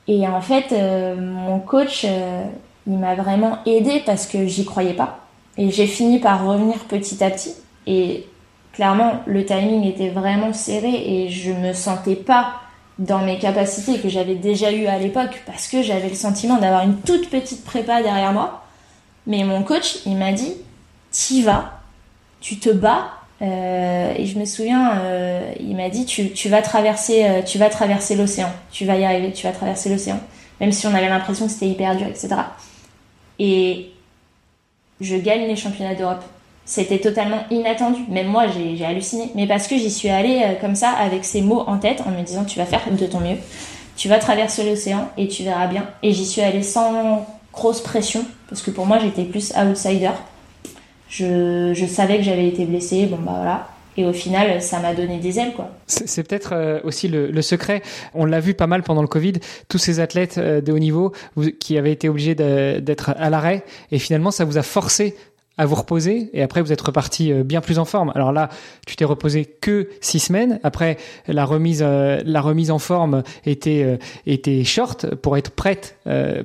[0.07, 2.45] Et en fait, euh, mon coach, euh,
[2.86, 5.20] il m'a vraiment aidé parce que j'y croyais pas.
[5.57, 7.53] Et j'ai fini par revenir petit à petit.
[7.86, 8.26] Et
[8.74, 12.53] clairement, le timing était vraiment serré et je me sentais pas
[12.99, 16.84] dans mes capacités que j'avais déjà eues à l'époque parce que j'avais le sentiment d'avoir
[16.84, 18.63] une toute petite prépa derrière moi.
[19.28, 20.53] Mais mon coach, il m'a dit,
[21.11, 21.82] t'y vas,
[22.39, 23.11] tu te bats.
[23.41, 27.69] Euh, et je me souviens, euh, il m'a dit tu, vas traverser, euh, tu vas
[27.69, 30.19] traverser l'océan, tu vas y arriver, tu vas traverser l'océan,
[30.59, 32.30] même si on avait l'impression que c'était hyper dur, etc.
[33.38, 33.91] Et
[35.01, 36.23] je gagne les championnats d'Europe.
[36.65, 38.01] C'était totalement inattendu.
[38.09, 39.32] Même moi, j'ai halluciné.
[39.36, 42.21] Mais parce que j'y suis allée comme ça, avec ces mots en tête, en me
[42.23, 43.38] disant tu vas faire de ton mieux,
[43.95, 45.86] tu vas traverser l'océan et tu verras bien.
[46.03, 50.11] Et j'y suis allée sans grosse pression, parce que pour moi, j'étais plus outsider.
[51.09, 53.67] Je, je savais que j'avais été blessée, bon bah voilà.
[53.99, 55.71] Et au final, ça m'a donné des ailes, quoi.
[55.87, 57.81] C'est peut-être euh, aussi le, le, secret.
[58.13, 59.33] On l'a vu pas mal pendant le Covid.
[59.69, 61.13] Tous ces athlètes euh, de haut niveau
[61.59, 65.15] qui avaient été obligés d'être à l'arrêt, et finalement, ça vous a forcé
[65.57, 68.11] à vous reposer et après vous êtes reparti euh, bien plus en forme.
[68.15, 68.49] Alors là,
[68.85, 70.59] tu t'es reposé que six semaines.
[70.63, 70.97] Après,
[71.27, 75.97] la remise, euh, la remise en forme était euh, était short pour être prête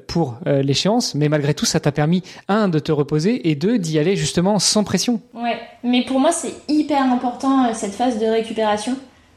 [0.06, 3.98] pour l'échéance, mais malgré tout, ça t'a permis un de te reposer et deux d'y
[3.98, 5.20] aller justement sans pression.
[5.34, 8.96] Ouais, mais pour moi c'est hyper important cette phase de récupération.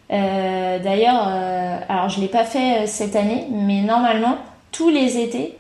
[0.09, 1.27] D'ailleurs,
[1.89, 4.37] alors je l'ai pas fait cette année, mais normalement
[4.71, 5.57] tous les étés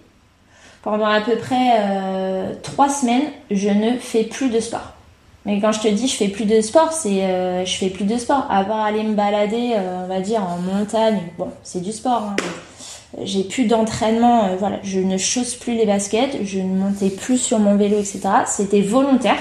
[0.85, 4.93] pendant à peu près euh, trois semaines, je ne fais plus de sport.
[5.43, 8.05] Mais quand je te dis je fais plus de sport, c'est euh, je fais plus
[8.05, 8.45] de sport.
[8.49, 12.29] À part aller me balader, euh, on va dire en montagne, bon, c'est du sport.
[12.29, 12.35] Hein,
[13.23, 17.57] j'ai plus d'entraînement, voilà, je ne chausse plus les baskets, je ne montais plus sur
[17.59, 18.21] mon vélo, etc.
[18.45, 19.37] C'était volontaire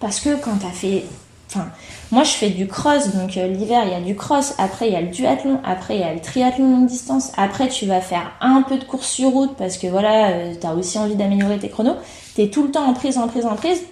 [0.00, 1.04] parce que quand t'as fait,
[1.50, 1.68] enfin,
[2.10, 4.94] moi, je fais du cross, donc euh, l'hiver, il y a du cross, après, il
[4.94, 8.00] y a le duathlon, après, il y a le triathlon longue distance, après, tu vas
[8.00, 11.16] faire un peu de course sur route parce que voilà, euh, tu as aussi envie
[11.16, 11.96] d'améliorer tes chronos.
[12.34, 13.82] Tu es tout le temps en prise, en prise, en prise.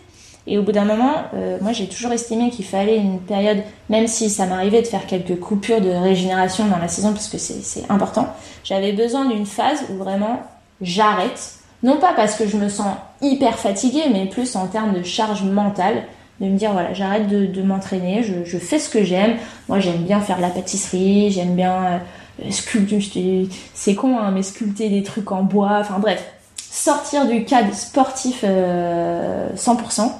[0.46, 3.58] Et au bout d'un moment, euh, moi, j'ai toujours estimé qu'il fallait une période,
[3.90, 7.36] même si ça m'arrivait de faire quelques coupures de régénération dans la saison parce que
[7.36, 8.28] c'est important,
[8.64, 10.40] j'avais besoin d'une phase où vraiment
[10.80, 11.54] j'arrête.
[11.82, 15.42] Non pas parce que je me sens hyper fatiguée, mais plus en termes de charge
[15.42, 16.04] mentale
[16.40, 19.36] de me dire voilà j'arrête de, m'entraîner je, fais ce que j'aime.
[19.68, 22.00] Moi j'aime bien faire la pâtisserie j'aime bien
[22.42, 26.24] euh, sculpter c'est con hein, mais sculpter des trucs en bois enfin bref.
[26.56, 30.10] Sortir du cadre sportif euh, 100%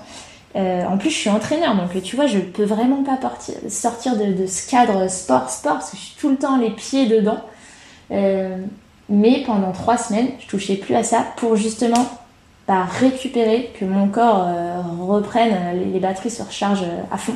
[0.56, 4.16] euh, en plus je suis entraîneur donc tu vois je peux vraiment pas partir, sortir
[4.16, 7.06] de, de, ce cadre sport sport parce que je suis tout le temps les pieds
[7.06, 7.40] dedans.
[8.10, 8.56] Euh,
[9.08, 12.06] mais pendant trois semaines je touchais plus à ça pour justement
[12.68, 15.54] récupérer, que mon corps euh, reprenne,
[15.92, 17.34] les, batteries se rechargent euh, à fond.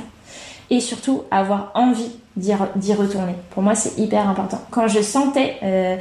[0.71, 3.35] Et surtout, avoir envie d'y retourner.
[3.51, 4.61] Pour moi, c'est hyper important.
[4.71, 5.97] Quand je sentais euh,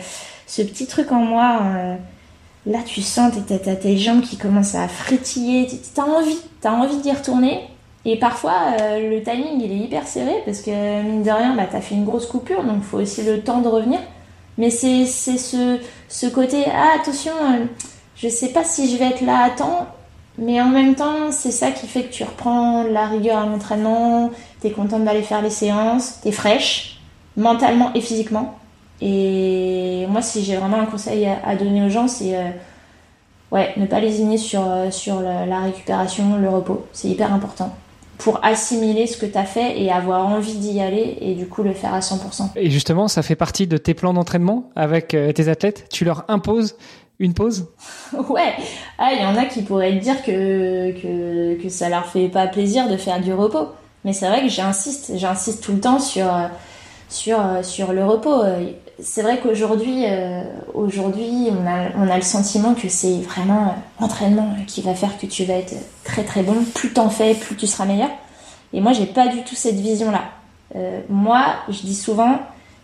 [0.45, 1.59] ce petit truc en moi,
[2.67, 7.11] là, tu sens, t'as tes jambes qui commencent à frétiller, t'as envie, t'as envie d'y
[7.11, 7.61] retourner.
[8.05, 11.81] Et parfois, le timing, il est hyper serré parce que, mine de rien, bah, t'as
[11.81, 13.99] fait une grosse coupure, donc il faut aussi le temps de revenir.
[14.59, 17.33] Mais c'est ce, ce côté, ah, attention,
[18.21, 19.87] je sais pas si je vais être là à temps,
[20.37, 24.31] mais en même temps, c'est ça qui fait que tu reprends la rigueur à l'entraînement,
[24.59, 26.99] t'es contente d'aller faire les séances, t'es fraîche,
[27.37, 28.59] mentalement et physiquement.
[29.01, 32.49] Et moi, si j'ai vraiment un conseil à, donner aux gens, c'est euh,
[33.51, 36.85] ouais, ne pas lésigner sur, euh, sur la, la récupération, le repos.
[36.91, 37.73] C'est hyper important
[38.17, 41.63] pour assimiler ce que tu as fait et avoir envie d'y aller et du coup
[41.63, 42.49] le faire à 100%.
[42.57, 45.87] Et justement, ça fait partie de tes plans d'entraînement avec euh, tes athlètes?
[45.89, 46.75] Tu leur imposes
[47.19, 47.67] une pause?
[48.29, 48.53] Ouais,
[48.97, 52.47] ah, il y en a qui pourraient dire que, que, que ça leur fait pas
[52.47, 53.67] plaisir de faire du repos.
[54.05, 56.27] Mais c'est vrai que j'insiste, j'insiste tout le temps sur,
[57.09, 58.43] sur, sur le repos.
[59.01, 60.43] C'est vrai qu'aujourd'hui, euh,
[60.73, 65.25] aujourd'hui, on a, on a le sentiment que c'est vraiment l'entraînement qui va faire que
[65.25, 66.65] tu vas être très très bon.
[66.75, 68.09] Plus t'en fais, plus tu seras meilleur.
[68.73, 70.23] Et moi, j'ai pas du tout cette vision-là.
[70.75, 72.39] Euh, moi, je dis souvent,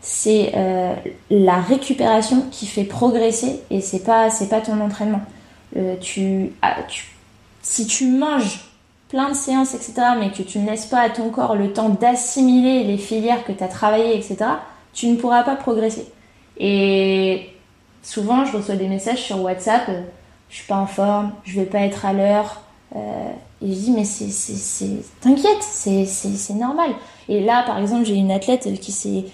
[0.08, 0.94] c'est euh,
[1.32, 5.22] la récupération qui fait progresser et c'est pas c'est pas ton entraînement.
[5.78, 5.96] Euh,
[6.62, 7.08] ah, tu,
[7.64, 8.66] si tu manges
[9.10, 11.90] plein de séances etc mais que tu ne laisses pas à ton corps le temps
[11.90, 14.52] d'assimiler les filières que tu as travaillées etc
[14.94, 16.06] tu ne pourras pas progresser.
[16.60, 17.50] Et
[18.04, 19.90] souvent je reçois des messages sur WhatsApp
[20.52, 22.62] je suis pas en forme, je vais pas être à l'heure.
[22.96, 23.00] et
[23.64, 24.86] je dis mais c'est
[25.20, 26.92] t'inquiète c'est normal.
[27.28, 29.26] Et là par exemple j'ai une athlète qui s'est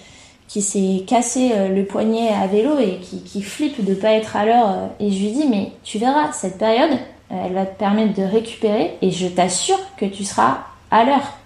[0.52, 4.36] qui s'est cassé euh, le poignet à vélo et qui, qui flippe de pas être
[4.36, 4.70] à l'heure.
[4.70, 6.92] Euh, et je lui dis, mais tu verras, cette période,
[7.32, 10.58] euh, elle va te permettre de récupérer et je t'assure que tu seras
[10.92, 11.38] à l'heure.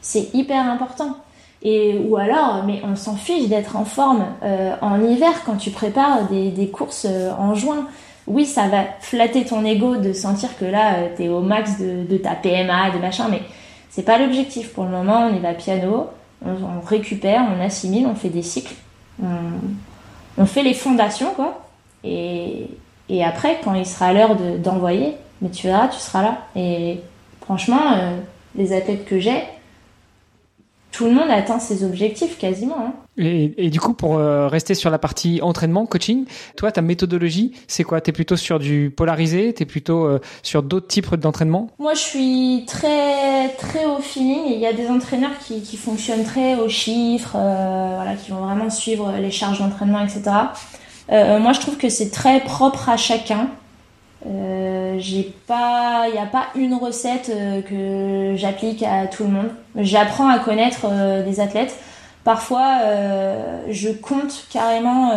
[0.00, 1.16] C'est hyper important.
[1.60, 4.24] Et ou alors, mais on s'en fiche d'être en forme
[4.80, 7.88] en hiver quand tu prépares des, des courses en juin.
[8.28, 12.04] Oui, ça va flatter ton ego de sentir que là, tu es au max de,
[12.08, 13.40] de ta PMA, de machin, mais
[13.88, 14.72] c'est pas l'objectif.
[14.74, 16.08] Pour le moment, on est va piano
[16.44, 18.74] on, récupère, on assimile, on fait des cycles,
[19.22, 21.66] on, fait les fondations, quoi.
[22.04, 22.68] Et,
[23.24, 26.38] après, quand il sera l'heure d'envoyer, mais tu verras, tu seras là.
[26.54, 27.00] Et
[27.40, 28.16] franchement, euh,
[28.56, 29.42] les athlètes que j'ai,
[30.96, 32.78] tout le monde atteint ses objectifs quasiment.
[32.78, 32.92] Hein.
[33.18, 36.24] Et, du coup, pour euh, rester sur la partie entraînement, coaching,
[36.56, 38.00] toi, ta méthodologie, c'est quoi?
[38.00, 39.52] T'es plutôt sur du polarisé?
[39.52, 41.68] T'es plutôt euh, sur d'autres types d'entraînement?
[41.78, 44.44] Moi, je suis très très au feeling.
[44.46, 48.40] Il y a des entraîneurs qui, qui fonctionnent très aux chiffres, euh, voilà, qui vont
[48.40, 50.22] vraiment suivre les charges d'entraînement, etc.
[51.10, 53.50] moi, je trouve que c'est très propre à chacun.
[54.26, 59.30] Euh, j'ai pas, il n'y a pas une recette euh, que j'applique à tout le
[59.30, 59.50] monde.
[59.76, 61.76] J'apprends à connaître euh, des athlètes.
[62.24, 62.80] Parfois,
[63.70, 65.12] je compte carrément.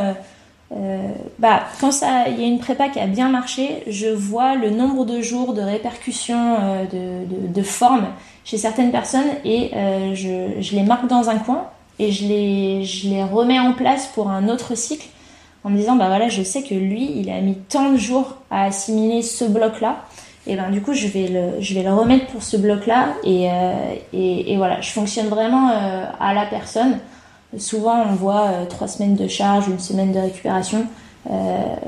[1.39, 4.70] bah, quand ça, il y a une prépa qui a bien marché, je vois le
[4.70, 6.57] nombre de jours de répercussions
[6.91, 8.10] de, de, forme
[8.45, 9.72] chez certaines personnes et
[10.14, 14.76] je, les marque dans un coin et je les remets en place pour un autre
[14.76, 15.07] cycle
[15.64, 18.38] en me disant bah voilà je sais que lui il a mis tant de jours
[18.49, 20.05] à assimiler ce bloc là
[20.47, 23.10] et ben du coup je vais le je vais le remettre pour ce bloc là
[23.24, 26.97] et, euh, et, voilà je fonctionne vraiment euh, à la personne.
[27.57, 30.86] Souvent on voit euh, trois semaines de charge une semaine de récupération.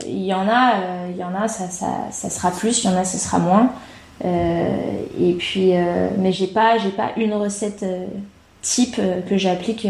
[0.05, 0.73] Il y en a
[1.09, 3.39] il y en a ça, ça, ça sera plus il y en a ça sera
[3.39, 3.71] moins.
[4.23, 5.71] Et puis
[6.19, 7.85] mais j'ai pas j'ai pas une recette
[8.61, 9.87] type que j'applique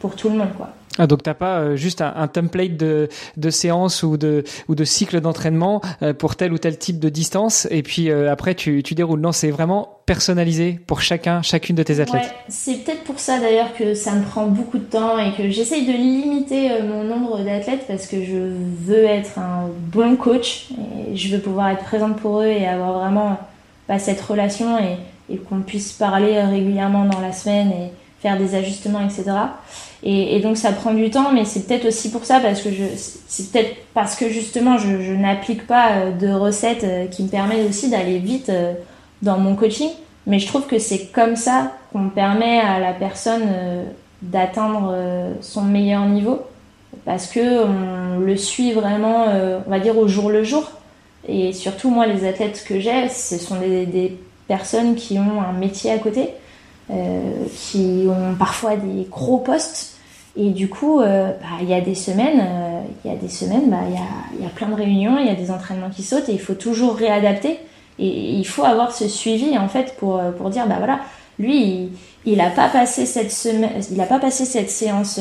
[0.00, 3.50] pour tout le monde quoi ah, donc t'as pas euh, juste un, template de, de
[3.50, 7.66] séance ou de ou de cycle d'entraînement euh, pour tel ou tel type de distance
[7.70, 9.20] et puis euh, après tu, tu déroules.
[9.20, 12.22] Non, c'est vraiment personnalisé pour chacun, chacune de tes athlètes.
[12.22, 15.50] Ouais, c'est peut-être pour ça d'ailleurs que ça me prend beaucoup de temps et que
[15.50, 18.52] j'essaye de limiter mon nombre d'athlètes parce que je
[18.86, 20.68] veux être un bon coach
[21.10, 23.38] et je veux pouvoir être présente pour eux et avoir vraiment
[23.88, 24.98] bah, cette relation et,
[25.32, 27.90] et qu'on puisse parler régulièrement dans la semaine et
[28.20, 29.24] faire des ajustements, etc.
[30.06, 32.68] Et, donc ça prend du temps, mais c'est peut-être aussi pour ça, parce que
[33.26, 37.66] c'est peut-être parce que justement je, n'applique pas euh, de recettes euh, qui me permettent
[37.66, 38.74] aussi d'aller vite euh,
[39.22, 39.88] dans mon coaching.
[40.26, 43.42] Mais je trouve que c'est comme ça qu'on permet à la personne
[44.22, 44.96] d'atteindre
[45.42, 46.40] son meilleur niveau,
[47.04, 49.26] parce que on le suit vraiment,
[49.66, 50.64] on va dire au jour le jour.
[51.28, 55.92] Et surtout moi, les athlètes que j'ai, ce sont des personnes qui ont un métier
[55.92, 56.30] à côté.
[57.54, 59.93] qui ont parfois des gros postes
[60.36, 63.28] et du coup, euh, bah, il y a des semaines, euh, il y a des
[63.28, 66.28] semaines, bah, il y, a, plein de réunions, il y a des entraînements qui sautent
[66.28, 67.60] et il faut toujours réadapter.
[68.00, 70.98] Et il faut avoir ce suivi en fait pour, euh, pour dire bah voilà,
[71.38, 71.90] lui
[72.26, 75.20] il, n'a pas passé cette semaine, il a pas passé cette séance,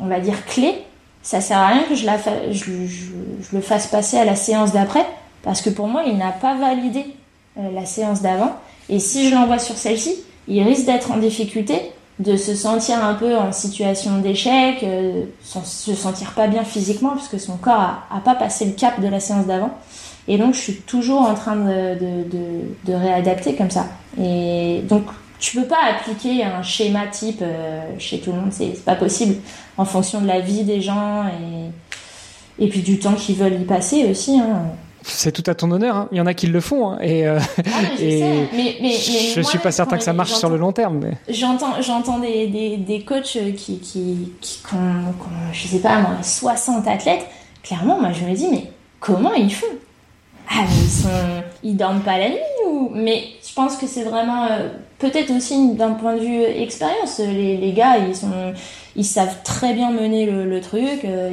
[0.00, 0.72] on va dire clé.
[1.22, 2.06] Ça sert à rien que je
[3.52, 5.04] le fasse passer à la séance d'après
[5.42, 7.04] parce que pour moi il n'a pas validé
[7.56, 8.54] la séance d'avant.
[8.88, 10.14] Et si je l'envoie sur celle-ci,
[10.48, 15.94] il risque d'être en difficulté de se sentir un peu en situation d'échec, euh, se
[15.94, 19.46] sentir pas bien physiquement puisque son corps a, pas passé le cap de la séance
[19.46, 19.70] d'avant.
[20.28, 21.96] Et donc je suis toujours en train de,
[22.84, 23.86] de, réadapter comme ça.
[24.20, 25.04] Et donc
[25.38, 29.36] tu peux pas appliquer un schéma type euh, chez tout le monde, c'est pas possible
[29.78, 33.64] en fonction de la vie des gens et, et puis du temps qu'ils veulent y
[33.64, 34.38] passer aussi.
[34.38, 34.66] Hein
[35.02, 35.96] c'est tout à ton honneur.
[35.96, 36.08] Hein.
[36.12, 36.98] Il y en a qui le font, hein.
[37.00, 37.62] et, euh, ah,
[37.98, 41.00] je, et mais, mais, je suis pas certain que ça marche sur le long terme.
[41.02, 41.32] Mais...
[41.32, 45.12] J'entends, j'entends des, des, des, coachs qui, qui, qui ont,
[45.52, 47.26] je sais pas, moi, 60 athlètes.
[47.62, 48.70] Clairement, moi, je me dis, mais
[49.00, 49.66] comment ils font?
[50.48, 51.08] Ah, ils sont,
[51.62, 55.74] ils dorment pas la nuit ou Mais je pense que c'est vraiment euh, peut-être aussi
[55.74, 57.18] d'un point de vue expérience.
[57.18, 58.52] Les, les, gars, ils sont,
[58.96, 61.04] ils savent très bien mener le, le truc.
[61.04, 61.30] Euh,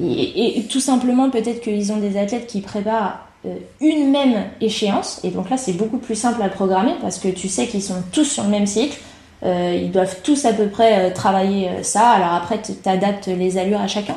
[0.00, 5.20] et, tout simplement, peut-être qu'ils ont des athlètes qui préparent euh, une même échéance.
[5.24, 8.02] Et donc là, c'est beaucoup plus simple à programmer parce que tu sais qu'ils sont
[8.12, 8.98] tous sur le même cycle.
[9.42, 12.10] ils doivent tous à peu près travailler ça.
[12.10, 14.16] Alors après, tu adaptes les allures à chacun.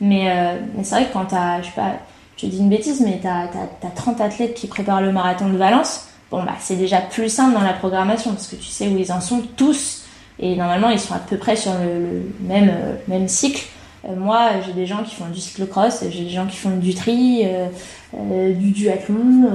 [0.00, 1.92] Mais, mais c'est vrai que quand tu as, je sais pas,
[2.40, 3.48] je dis une bêtise, mais tu as,
[3.94, 6.06] 30 athlètes qui préparent le marathon de Valence.
[6.30, 9.12] Bon, bah, c'est déjà plus simple dans la programmation parce que tu sais où ils
[9.12, 10.04] en sont tous.
[10.38, 13.66] Et normalement, ils sont à peu près sur le, même, euh, même cycle.
[14.08, 16.94] Euh, moi, j'ai des gens qui font du cyclocross, j'ai des gens qui font du
[16.94, 19.50] tri, euh, du duathlon,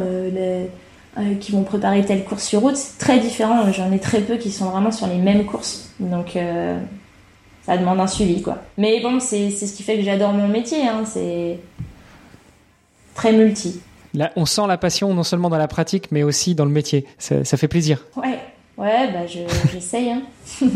[1.39, 2.75] qui vont préparer telle course sur route.
[2.75, 3.71] C'est très différent.
[3.71, 5.89] J'en ai très peu qui sont vraiment sur les mêmes courses.
[5.99, 6.37] Donc,
[7.65, 8.57] ça demande un suivi, quoi.
[8.77, 10.87] Mais bon, c'est ce qui fait que j'adore mon métier.
[10.87, 11.03] Hein.
[11.05, 11.57] C'est
[13.15, 13.79] très multi.
[14.13, 17.05] Là, on sent la passion non seulement dans la pratique, mais aussi dans le métier.
[17.17, 18.05] Ça, fait plaisir.
[18.15, 18.39] Ouais,
[18.77, 19.25] ouais, bah
[19.71, 20.11] j'essaye.
[20.11, 20.21] hein.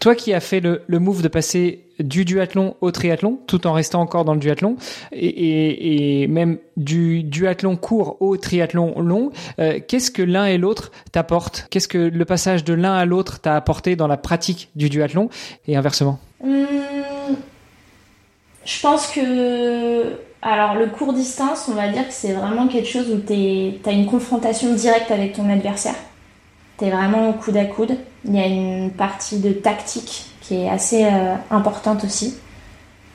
[0.00, 3.72] Toi qui as fait le, le, move de passer du duathlon au triathlon, tout en
[3.72, 4.76] restant encore dans le duathlon,
[5.12, 10.92] et, et, même du duathlon court au triathlon long, euh, qu'est-ce que l'un et l'autre
[11.10, 11.66] t'apportent?
[11.70, 15.30] Qu'est-ce que le passage de l'un à l'autre t'a apporté dans la pratique du duathlon?
[15.66, 16.20] Et inversement.
[16.44, 16.66] Hum,
[18.64, 23.10] Je pense que alors le court distance, on va dire que c'est vraiment quelque chose
[23.10, 23.32] où tu
[23.84, 25.96] as une confrontation directe avec ton adversaire.
[26.78, 27.96] Tu es vraiment au coude à coude.
[28.24, 32.36] Il y a une partie de tactique qui est assez euh, importante aussi.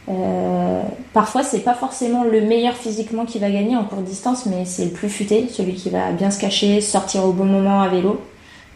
[0.09, 0.81] Euh,
[1.13, 4.85] parfois, c'est pas forcément le meilleur physiquement qui va gagner en court distance, mais c'est
[4.85, 8.21] le plus futé, celui qui va bien se cacher, sortir au bon moment à vélo,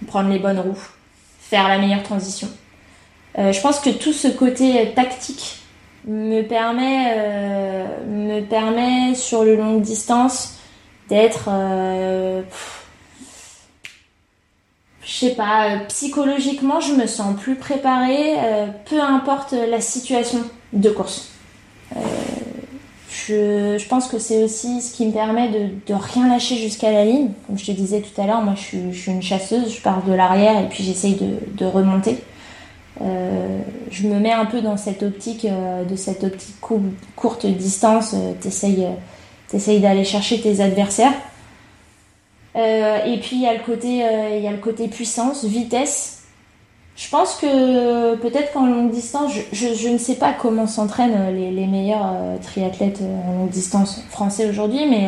[0.07, 0.87] prendre les bonnes roues,
[1.39, 2.47] faire la meilleure transition.
[3.37, 5.59] Euh, je pense que tout ce côté tactique
[6.07, 10.55] me permet, euh, me permet sur le longue distance
[11.09, 12.41] d'être, euh,
[15.07, 18.35] je sais pas, euh, psychologiquement, je me sens plus préparée,
[18.85, 20.39] peu importe la situation
[20.73, 21.29] de course.
[23.09, 26.91] Je, je, pense que c'est aussi ce qui me permet de, de rien lâcher jusqu'à
[26.91, 27.29] la ligne.
[27.45, 30.13] Comme je te disais tout à l'heure, moi je suis, une chasseuse, je pars de
[30.13, 32.17] l'arrière et puis j'essaye de, remonter.
[33.01, 33.59] Euh,
[33.91, 36.55] je me mets un peu dans cette optique, euh, de cette optique
[37.15, 38.13] courte distance.
[38.13, 41.13] Euh, t'essayes d'aller chercher tes adversaires.
[42.55, 44.03] Et puis il y a le côté,
[44.35, 46.23] il y a le côté puissance, vitesse.
[46.95, 52.39] Je pense que peut-être qu'en longue distance, je, ne sais pas comment s'entraînent les, meilleurs
[52.41, 55.07] triathlètes en longue distance français aujourd'hui, mais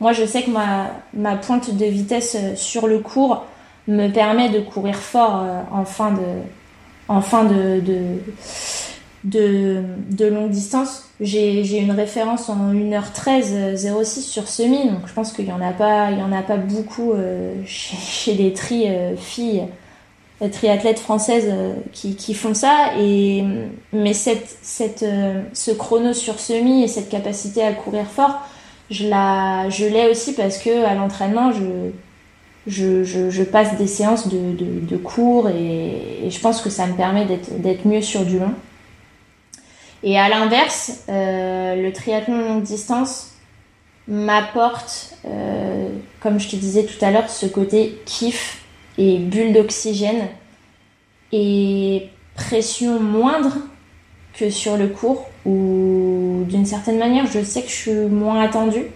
[0.00, 3.44] moi je sais que ma, ma pointe de vitesse sur le cours
[3.86, 6.22] me permet de courir fort en fin de,
[7.08, 8.18] en fin de, de,
[9.24, 9.82] de,
[10.20, 11.04] longue distance.
[11.20, 15.72] J'ai une référence en 1h13 06 sur semi, donc je pense qu'il n'y en, a
[15.72, 19.64] pas, il en a pas beaucoup euh, chez, les tri euh, filles,
[20.40, 22.90] les triathlètes françaises euh, qui, font ça.
[23.92, 28.40] Mais ce chrono sur semi et cette capacité à courir fort,
[28.90, 31.50] je l'ai aussi parce que à l'entraînement,
[32.66, 38.02] je passe des séances de, cours et, je pense que ça me permet d'être mieux
[38.02, 38.52] sur du long.
[40.04, 43.32] Et à l'inverse, euh, le triathlon longue distance
[44.06, 45.88] m'apporte, euh,
[46.20, 48.62] comme je te disais tout à l'heure, ce côté kiff
[48.98, 50.28] et bulle d'oxygène
[51.32, 53.56] et pression moindre
[54.34, 58.86] que sur le cours où d'une certaine manière je sais que je suis moins attendue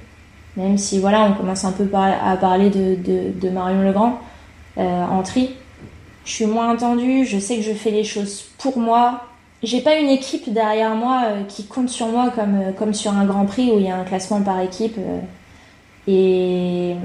[0.59, 4.19] même si voilà, on commence un peu à parler de, Marion Legrand
[4.77, 5.51] euh, en tri.
[6.25, 9.28] Je suis moins entendue, je sais que je fais les choses pour moi.
[9.63, 13.13] J'ai pas une équipe derrière moi euh, qui compte sur moi comme, euh, comme sur
[13.13, 14.97] un grand prix où il y a un classement par équipe.
[16.07, 16.97] et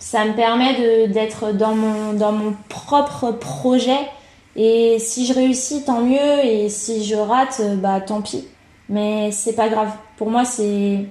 [0.00, 4.08] ça me permet d'être dans mon, dans mon propre projet.
[4.56, 6.44] Et si je réussis, tant mieux.
[6.44, 8.48] Et si je rate, bah tant pis.
[8.88, 9.92] Mais c'est pas grave.
[10.16, 11.06] Pour moi, c'est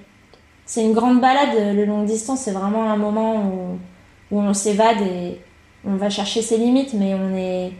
[0.75, 1.75] une grande balade.
[1.75, 3.77] Le long distance, c'est vraiment un moment
[4.31, 5.39] où, on s'évade et
[5.85, 7.71] on va chercher ses limites, mais on est.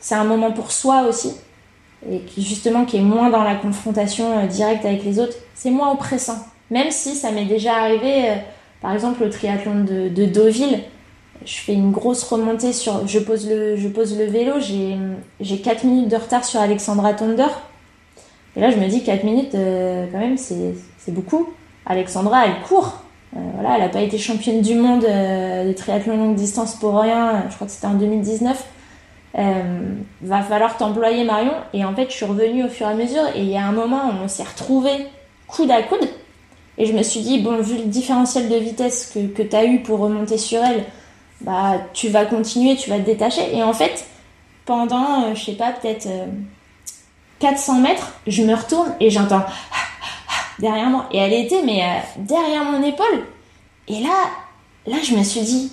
[0.00, 1.34] C'est un moment pour soi aussi,
[2.10, 5.36] et qui justement qui est moins dans la confrontation euh, directe avec les autres.
[5.54, 6.38] C'est moins oppressant.
[6.70, 8.34] Même si ça m'est déjà arrivé, euh,
[8.80, 10.80] par exemple le triathlon de, Deauville,
[11.44, 13.06] je fais une grosse remontée sur.
[13.06, 17.46] Je pose le, je pose le vélo, j'ai 4 minutes de retard sur Alexandra Tonder.
[18.56, 20.74] Et là, je me dis 4 minutes, euh, quand même, c'est
[21.08, 21.48] beaucoup.
[21.86, 23.02] Alexandra, elle court.
[23.32, 27.44] Voilà, elle n'a pas été championne du monde de triathlon longue distance pour rien.
[27.48, 28.64] Je crois que c'était en 2019.
[29.36, 31.52] Euh, va falloir t'employer Marion.
[31.72, 33.26] Et en fait, je suis revenue au fur et à mesure.
[33.34, 35.06] Et il y a un moment où on s'est retrouvés
[35.46, 36.08] coude à coude.
[36.76, 39.64] Et je me suis dit, bon, vu le différentiel de vitesse que, que tu as
[39.64, 40.84] eu pour remonter sur elle,
[41.40, 43.54] bah, tu vas continuer, tu vas te détacher.
[43.56, 44.06] Et en fait,
[44.64, 46.08] pendant, euh, je sais pas, peut-être
[47.40, 49.44] 400 mètres, je me retourne et j'entends
[50.58, 51.08] derrière moi.
[51.12, 51.82] Et elle était, mais
[52.16, 53.24] derrière mon épaule.
[53.88, 54.30] Et là,
[54.86, 55.72] là, je me suis dit,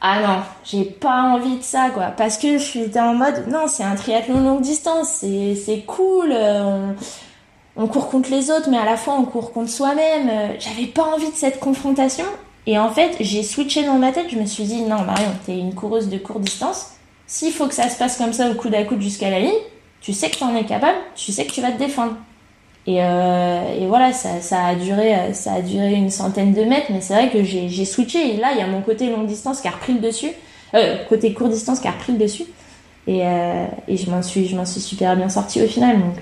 [0.00, 2.06] ah non, j'ai pas envie de ça, quoi.
[2.06, 6.92] Parce que je suis en mode, non, c'est un triathlon longue distance, c'est cool, euh,
[7.76, 10.28] on, on, court contre les autres, mais à la fois on court contre soi-même.
[10.28, 12.26] Euh, j'avais pas envie de cette confrontation.
[12.66, 15.56] Et en fait, j'ai switché dans ma tête, je me suis dit, non, Marion, t'es
[15.56, 16.90] une coureuse de courte distance.
[17.26, 19.58] S'il faut que ça se passe comme ça au coude à coude jusqu'à la ligne,
[20.00, 22.16] tu sais que t'en es capable, tu sais que tu vas te défendre.
[22.86, 26.86] Et, euh, et voilà, ça, a duré, euh, ça a duré une centaine de mètres,
[26.90, 28.34] mais c'est vrai que j'ai switché.
[28.34, 30.30] Et là, il y a mon côté longue distance qui a repris le dessus,
[30.74, 32.44] euh, côté court distance qui a repris le dessus.
[33.08, 33.22] Et,
[33.88, 35.98] je m'en suis, je m'en suis super bien sortie au final.
[35.98, 36.16] Donc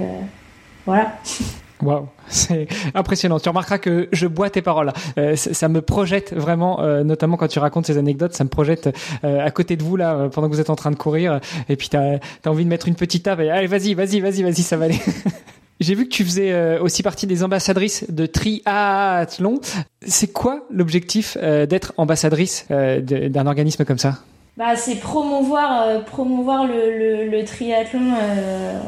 [0.86, 1.14] voilà.
[1.82, 3.38] Waouh, c'est impressionnant.
[3.38, 4.92] Tu remarqueras que je bois tes paroles.
[5.34, 8.90] Ça, me projette vraiment, notamment quand tu racontes ces anecdotes, ça me projette
[9.22, 11.40] à côté de vous là pendant que vous êtes en train de courir.
[11.70, 14.42] Et puis t'as as envie de mettre une petite table et allez vas-y, vas-y, vas-y,
[14.42, 15.00] vas-y, ça va aller.
[15.80, 19.60] J'ai vu que tu faisais euh, aussi partie des ambassadrices de Triathlon.
[20.06, 24.18] C'est quoi l'objectif euh, d'être ambassadrice euh, d'un organisme comme ça?
[24.56, 28.12] Bah, c'est promouvoir, promouvoir le, triathlon,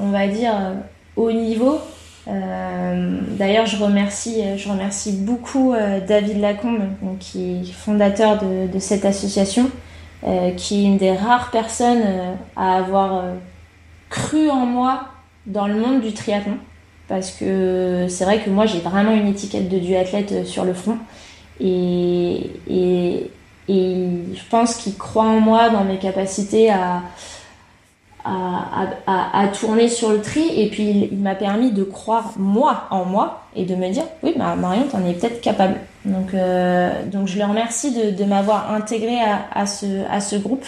[0.00, 0.52] on va dire,
[1.16, 1.80] au niveau.
[2.28, 5.74] D'ailleurs, je remercie, je remercie beaucoup
[6.06, 6.84] David Lacombe,
[7.18, 9.68] qui est fondateur de cette association,
[10.56, 13.24] qui est une des rares personnes à avoir
[14.08, 15.08] cru en moi
[15.46, 16.58] dans le monde du triathlon
[17.08, 20.74] parce que c'est vrai que moi j'ai vraiment une étiquette de duathlète euh, sur le
[20.74, 20.98] front.
[21.60, 23.30] Et, et,
[23.68, 27.02] et je pense qu'il croit en moi dans mes capacités à,
[28.24, 30.42] à, à, tourner sur le tri.
[30.56, 34.34] Et puis il, m'a permis de croire moi en moi et de me dire oui
[34.36, 35.76] bah Marion t'en es peut-être capable.
[36.04, 39.16] Donc, euh, donc je le remercie de, de m'avoir intégré
[39.52, 40.64] à, ce, à ce groupe.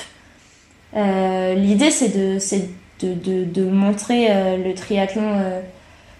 [0.96, 2.38] Euh, l'idée c'est de,
[3.02, 5.60] de, de, de, montrer le triathlon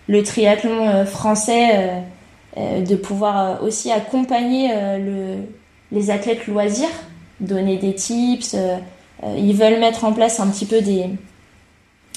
[0.08, 2.00] le triathlon euh, français, euh,
[2.56, 5.36] euh, de pouvoir aussi accompagner le,
[5.92, 6.88] les athlètes loisirs,
[7.40, 8.56] donner des tips.
[9.36, 11.04] ils veulent mettre en place un petit peu des,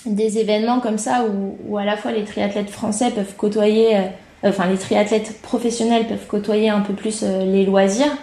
[0.06, 1.26] des événements comme ça
[1.68, 3.98] où, à la fois les triathlètes français peuvent côtoyer,
[4.44, 8.18] enfin les triathlètes professionnels peuvent côtoyer un peu plus les loisirs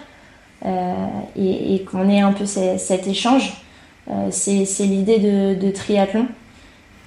[0.65, 3.53] et, qu'on ait un peu cet échange.
[4.31, 6.27] C'est l'idée de, triathlon.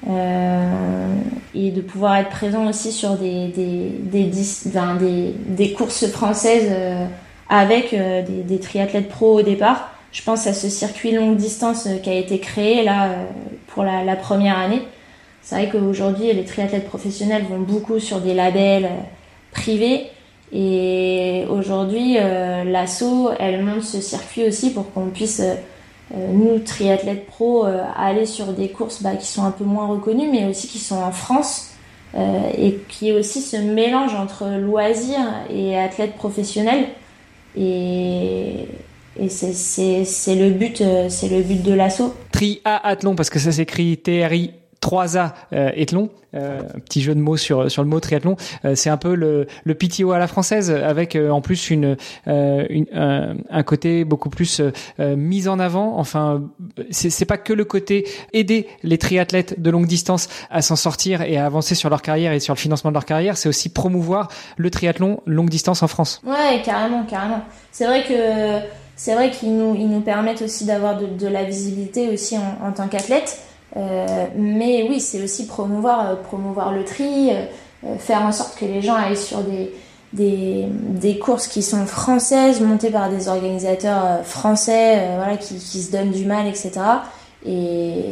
[0.09, 1.15] Euh,
[1.55, 7.07] et de pouvoir être présent aussi sur des, des, des, des, courses françaises euh,
[7.49, 9.91] avec euh, des, triathlètes pro au départ.
[10.11, 13.11] Je pense à ce circuit longue distance qui a été créé là
[13.69, 14.83] pour la, la première année.
[15.41, 18.89] C'est vrai qu'aujourd'hui, les triathlètes professionnels vont beaucoup sur des labels
[19.53, 20.11] privés.
[20.53, 25.55] Et aujourd'hui, euh, l'ASSO, elle monte ce circuit aussi pour qu'on puisse euh,
[26.17, 30.29] nous, triathlètes pro, euh, aller sur des courses bah, qui sont un peu moins reconnues,
[30.31, 31.69] mais aussi qui sont en France.
[32.15, 36.89] Euh, et qui est aussi ce mélange entre loisirs et athlètes professionnels.
[37.57, 38.67] Et,
[39.19, 42.15] et c'est le but, c'est le but de l'assaut.
[42.31, 44.51] Triathlon parce que ça s'écrit T-R-I
[44.83, 48.37] 3A euh, Ethlon, euh, petit jeu de mots sur sur le mot triathlon.
[48.64, 51.97] Euh, c'est un peu le, le PTO à la française, avec euh, en plus une,
[52.26, 54.61] une un, côté beaucoup plus
[54.99, 55.99] mis en avant.
[55.99, 56.43] Enfin,
[56.91, 61.22] c'est c'est pas que le côté aider les triathlètes de longue distance à s'en sortir
[61.22, 63.37] et à avancer sur leur carrière et sur le financement de leur carrière.
[63.37, 66.20] C'est aussi promouvoir le triathlon longue distance en France.
[66.24, 67.43] Ouais, carrément, carrément.
[67.70, 68.66] C'est vrai que
[68.97, 72.66] c'est vrai qu'ils nous ils nous permettent aussi d'avoir de, de la visibilité aussi en,
[72.66, 73.39] en tant qu'athlète.
[73.77, 78.64] Euh, mais oui, c'est aussi promouvoir, euh, promouvoir le tri, euh, faire en sorte que
[78.64, 79.73] les gens aillent sur des,
[80.12, 86.11] des, courses qui sont françaises, montées par des organisateurs français, voilà, qui, qui, se donnent
[86.11, 86.73] du mal, etc.
[87.47, 88.05] Et,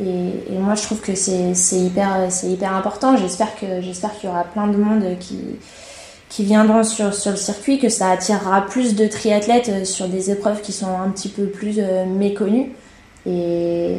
[0.00, 3.16] et, moi, je trouve que c'est hyper, hyper important.
[3.16, 5.38] J'espère qu'il y aura plein de monde qui
[6.28, 10.62] qui viendront sur, sur le circuit, que ça attirera plus de triathlètes sur des épreuves
[10.62, 12.72] qui sont un petit peu plus méconnues.
[13.26, 13.98] Et,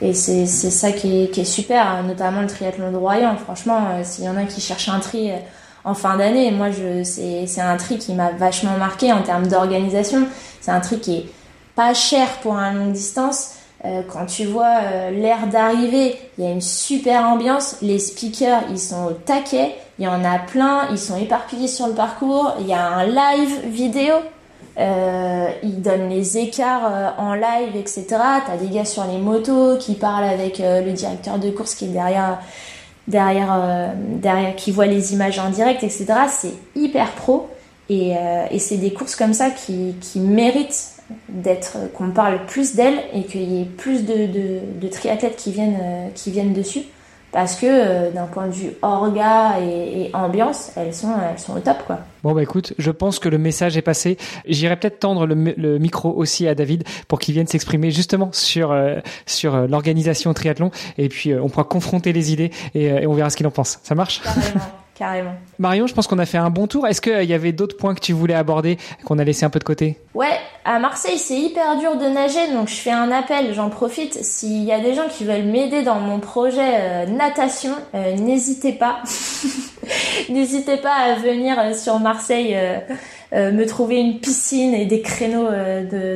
[0.00, 3.36] et c'est ça qui est, qui est, super, hein, notamment le triathlon de Royan.
[3.36, 5.36] Franchement, euh, s'il y en a qui cherchent un tri euh,
[5.84, 6.68] en fin d'année, moi,
[7.02, 10.28] c'est un tri qui m'a vachement marqué en termes d'organisation.
[10.60, 11.26] C'est un tri qui est
[11.74, 13.54] pas cher pour un longue distance.
[13.84, 17.76] Euh, quand tu vois l'air d'arrivée, il y a une super ambiance.
[17.80, 19.74] Les speakers, ils sont au taquet.
[19.98, 20.88] Il y en a plein.
[20.90, 22.54] Ils sont éparpillés sur le parcours.
[22.60, 24.14] Il y a un live vidéo
[24.78, 28.06] euh, il donne les écarts euh, en live, etc.
[28.46, 31.86] T'as des gars sur les motos qui parlent avec euh, le directeur de course qui
[31.86, 32.38] est derrière
[33.08, 36.06] derrière, derrière, qui voient les images en direct, etc.
[36.28, 37.48] C'est hyper pro.
[37.88, 38.14] Et,
[38.58, 40.92] c'est des courses comme ça qui, méritent
[41.30, 46.82] d'être qu'on parle plus d'elles et qu'il y ait plus de, triathlètes qui viennent dessus
[47.32, 51.60] parce que euh, d'un point de vue orga et, ambiance, elles sont, elles sont au
[51.60, 52.00] top quoi.
[52.22, 54.16] Bon bah écoute, je pense que le message est passé.
[54.46, 58.96] J'irai peut-être tendre le, micro aussi à David pour qu'il vienne s'exprimer justement sur euh,
[59.26, 63.30] sur euh, l'organisation triathlon et puis on pourra confronter les idées et, et on verra
[63.30, 63.78] ce qu'il en pense.
[63.82, 64.20] Ça marche?
[64.98, 65.34] Carrément.
[65.58, 66.86] Marion, je pense qu'on a fait un bon tour.
[66.86, 69.58] Est-ce qu'il y avait d'autres points que tu voulais aborder qu'on a laissé un peu
[69.58, 69.98] de côté?
[70.14, 74.14] Ouais, à Marseille, c'est hyper dur de nager, donc je fais un appel, j'en profite.
[74.14, 78.72] S'il y a des gens qui veulent m'aider dans mon projet euh, natation, euh, n'hésitez
[78.72, 78.98] pas.
[80.28, 82.56] n'hésitez pas à venir euh, sur Marseille.
[83.32, 85.48] me trouver une piscine et des créneaux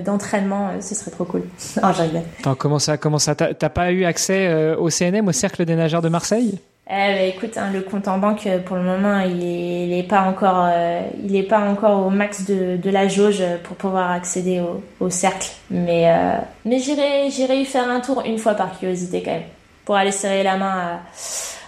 [0.05, 1.43] d'entraînement, ce serait trop cool.
[1.83, 2.23] Oh, j'arrive.
[2.59, 3.35] comment ça, comment ça?
[3.35, 6.59] T'as pas eu accès au CNM, au Cercle des nageurs de Marseille?
[6.89, 10.23] Eh ben, écoute, hein, le compte en banque euh, pour le moment, il est, pas
[10.23, 14.61] encore, euh, il est pas encore au max de, la jauge pour pouvoir accéder
[15.01, 15.51] au, cercle.
[15.71, 19.43] Mais euh, mais j'irai j'irai y faire un tour une fois par curiosité quand même,
[19.85, 21.01] pour aller serrer la main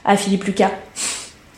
[0.05, 0.71] à Philippe Lucas.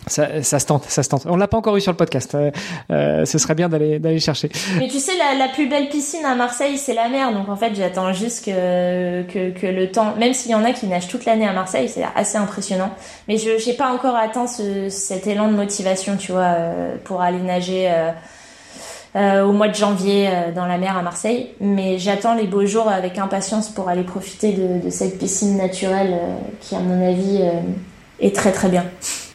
[0.09, 1.26] Ça, se tente, ça se tente.
[1.28, 2.36] On l'a pas encore eu sur le podcast.
[2.36, 2.52] Euh,
[2.92, 4.50] euh, ce serait bien d'aller chercher.
[4.78, 7.32] Mais tu sais, la, plus belle piscine à Marseille, c'est la mer.
[7.32, 11.09] Donc en fait, j'attends juste que, le temps, même s'il y en a qui nagent
[11.09, 12.90] toute l'année à Marseille, c'est assez impressionnant.
[13.26, 17.20] Mais je j'ai pas encore atteint ce, cet élan de motivation, tu vois, euh, pour
[17.20, 17.92] aller nager.
[19.14, 23.16] Au mois de janvier dans la mer à Marseille, mais j'attends les beaux jours avec
[23.16, 26.20] impatience pour aller profiter de cette piscine naturelle
[26.61, 27.40] qui, à mon avis,
[28.20, 28.84] est très très bien.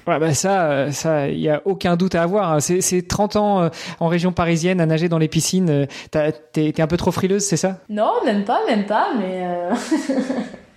[0.08, 2.54] Ouais, bah ça, euh, ça, il y a aucun doute à avoir.
[2.54, 2.60] Hein.
[2.60, 5.70] C'est 30 ans euh, en région parisienne à nager dans les piscines.
[5.70, 7.78] Euh, t'es un peu trop frileuse, c'est ça?
[7.89, 9.45] Non, même pas, même pas, mais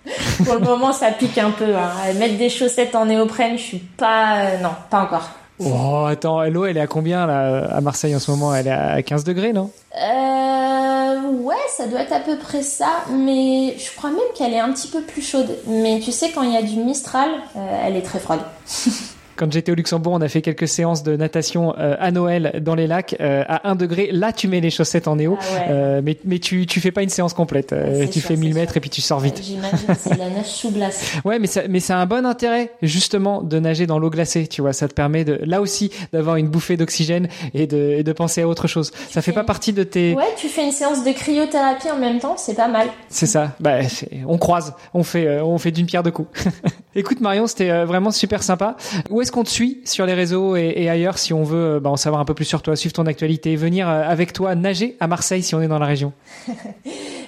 [0.45, 1.75] pour le moment, ça pique un peu.
[1.75, 2.13] Hein.
[2.19, 5.29] Mettre des chaussettes en néoprène, je suis pas, non, pas encore.
[5.57, 8.53] Oh, attends, l'eau, elle est à combien là à Marseille en ce moment?
[8.53, 9.71] Elle est à 15 degrés, non?
[9.95, 14.59] Euh, ouais, ça doit être à peu près ça, mais je crois même qu'elle est
[14.59, 15.49] un petit peu plus chaude.
[15.65, 18.41] Mais tu sais, quand il y a du Mistral, elle est très froide.
[19.35, 22.75] Quand j'étais au Luxembourg, on a fait quelques séances de natation euh, à Noël dans
[22.75, 24.09] les lacs euh, à 1 degré.
[24.11, 27.03] Là, tu mets les chaussettes en néo, ah euh, mais, mais tu, tu fais pas
[27.03, 27.75] une séance complète.
[28.11, 29.41] tu fais 1000 mètres et puis tu sors vite.
[29.43, 31.15] J'imagine, c'est la nage sous glace.
[31.25, 34.47] ouais, mais ça, mais c'est un bon intérêt justement de nager dans l'eau glacée.
[34.47, 38.03] Tu vois, ça te permet de, là aussi, d'avoir une bouffée d'oxygène et de, et
[38.03, 38.91] de penser à autre chose.
[39.09, 40.13] ça fait pas partie de tes.
[40.13, 42.87] Ouais, tu fais une séance de cryothérapie en même temps, c'est pas mal.
[43.09, 43.51] C'est ça.
[43.59, 43.79] Bah,
[44.27, 46.29] on croise, on fait, on fait d'une pierre deux coups.
[46.95, 48.77] Écoute Marion, c'était vraiment super sympa.
[49.09, 51.97] Où est-ce qu'on te suit sur les réseaux et, ailleurs si on veut bah, en
[51.97, 55.07] savoir un peu plus sur toi, suivre ton actualité, venir euh, avec toi nager à
[55.07, 56.13] Marseille si on est dans la région?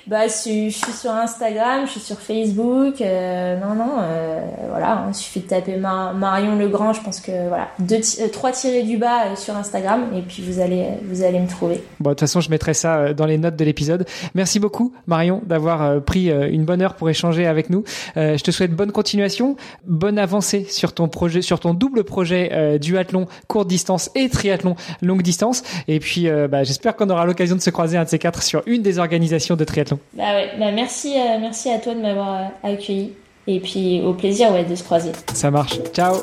[0.08, 3.02] Bah, je, suis sur Instagram, je suis sur Facebook.
[3.02, 6.94] Euh, non, non, euh, voilà, il suffit de taper Marion Legrand.
[6.94, 8.00] Je pense que voilà, deux,
[8.32, 11.84] trois tirés du bas sur Instagram et puis vous allez, vous allez me trouver.
[12.00, 14.06] Bon, de toute façon, je mettrai ça dans les notes de l'épisode.
[14.34, 17.84] Merci beaucoup, Marion, d'avoir pris une bonne heure pour échanger avec nous.
[18.16, 19.56] je te souhaite bonne continuation,
[19.86, 24.76] bonne avancée sur ton projet, sur ton double projet euh, duathlon courte distance et triathlon
[25.02, 25.64] longue distance.
[25.88, 28.44] Et puis, euh, bah, j'espère qu'on aura l'occasion de se croiser un de ces quatre
[28.44, 29.97] sur une des organisations de triathlon.
[30.14, 33.14] Bah ouais, bah merci, euh, merci à toi de m'avoir accueilli.
[33.48, 35.12] Et puis au plaisir ouais, de se croiser.
[35.34, 35.80] Ça marche.
[35.94, 36.18] Ciao.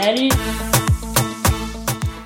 [0.00, 0.30] Salut.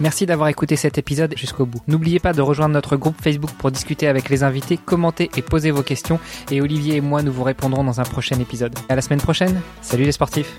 [0.01, 1.81] Merci d'avoir écouté cet épisode jusqu'au bout.
[1.89, 5.73] N'oubliez pas de rejoindre notre groupe Facebook pour discuter avec les invités, commenter et poser
[5.73, 6.21] vos questions.
[6.53, 8.79] Et Olivier et moi, nous vous répondrons dans un prochain épisode.
[8.89, 9.61] À la semaine prochaine.
[9.83, 10.57] Salut les sportifs.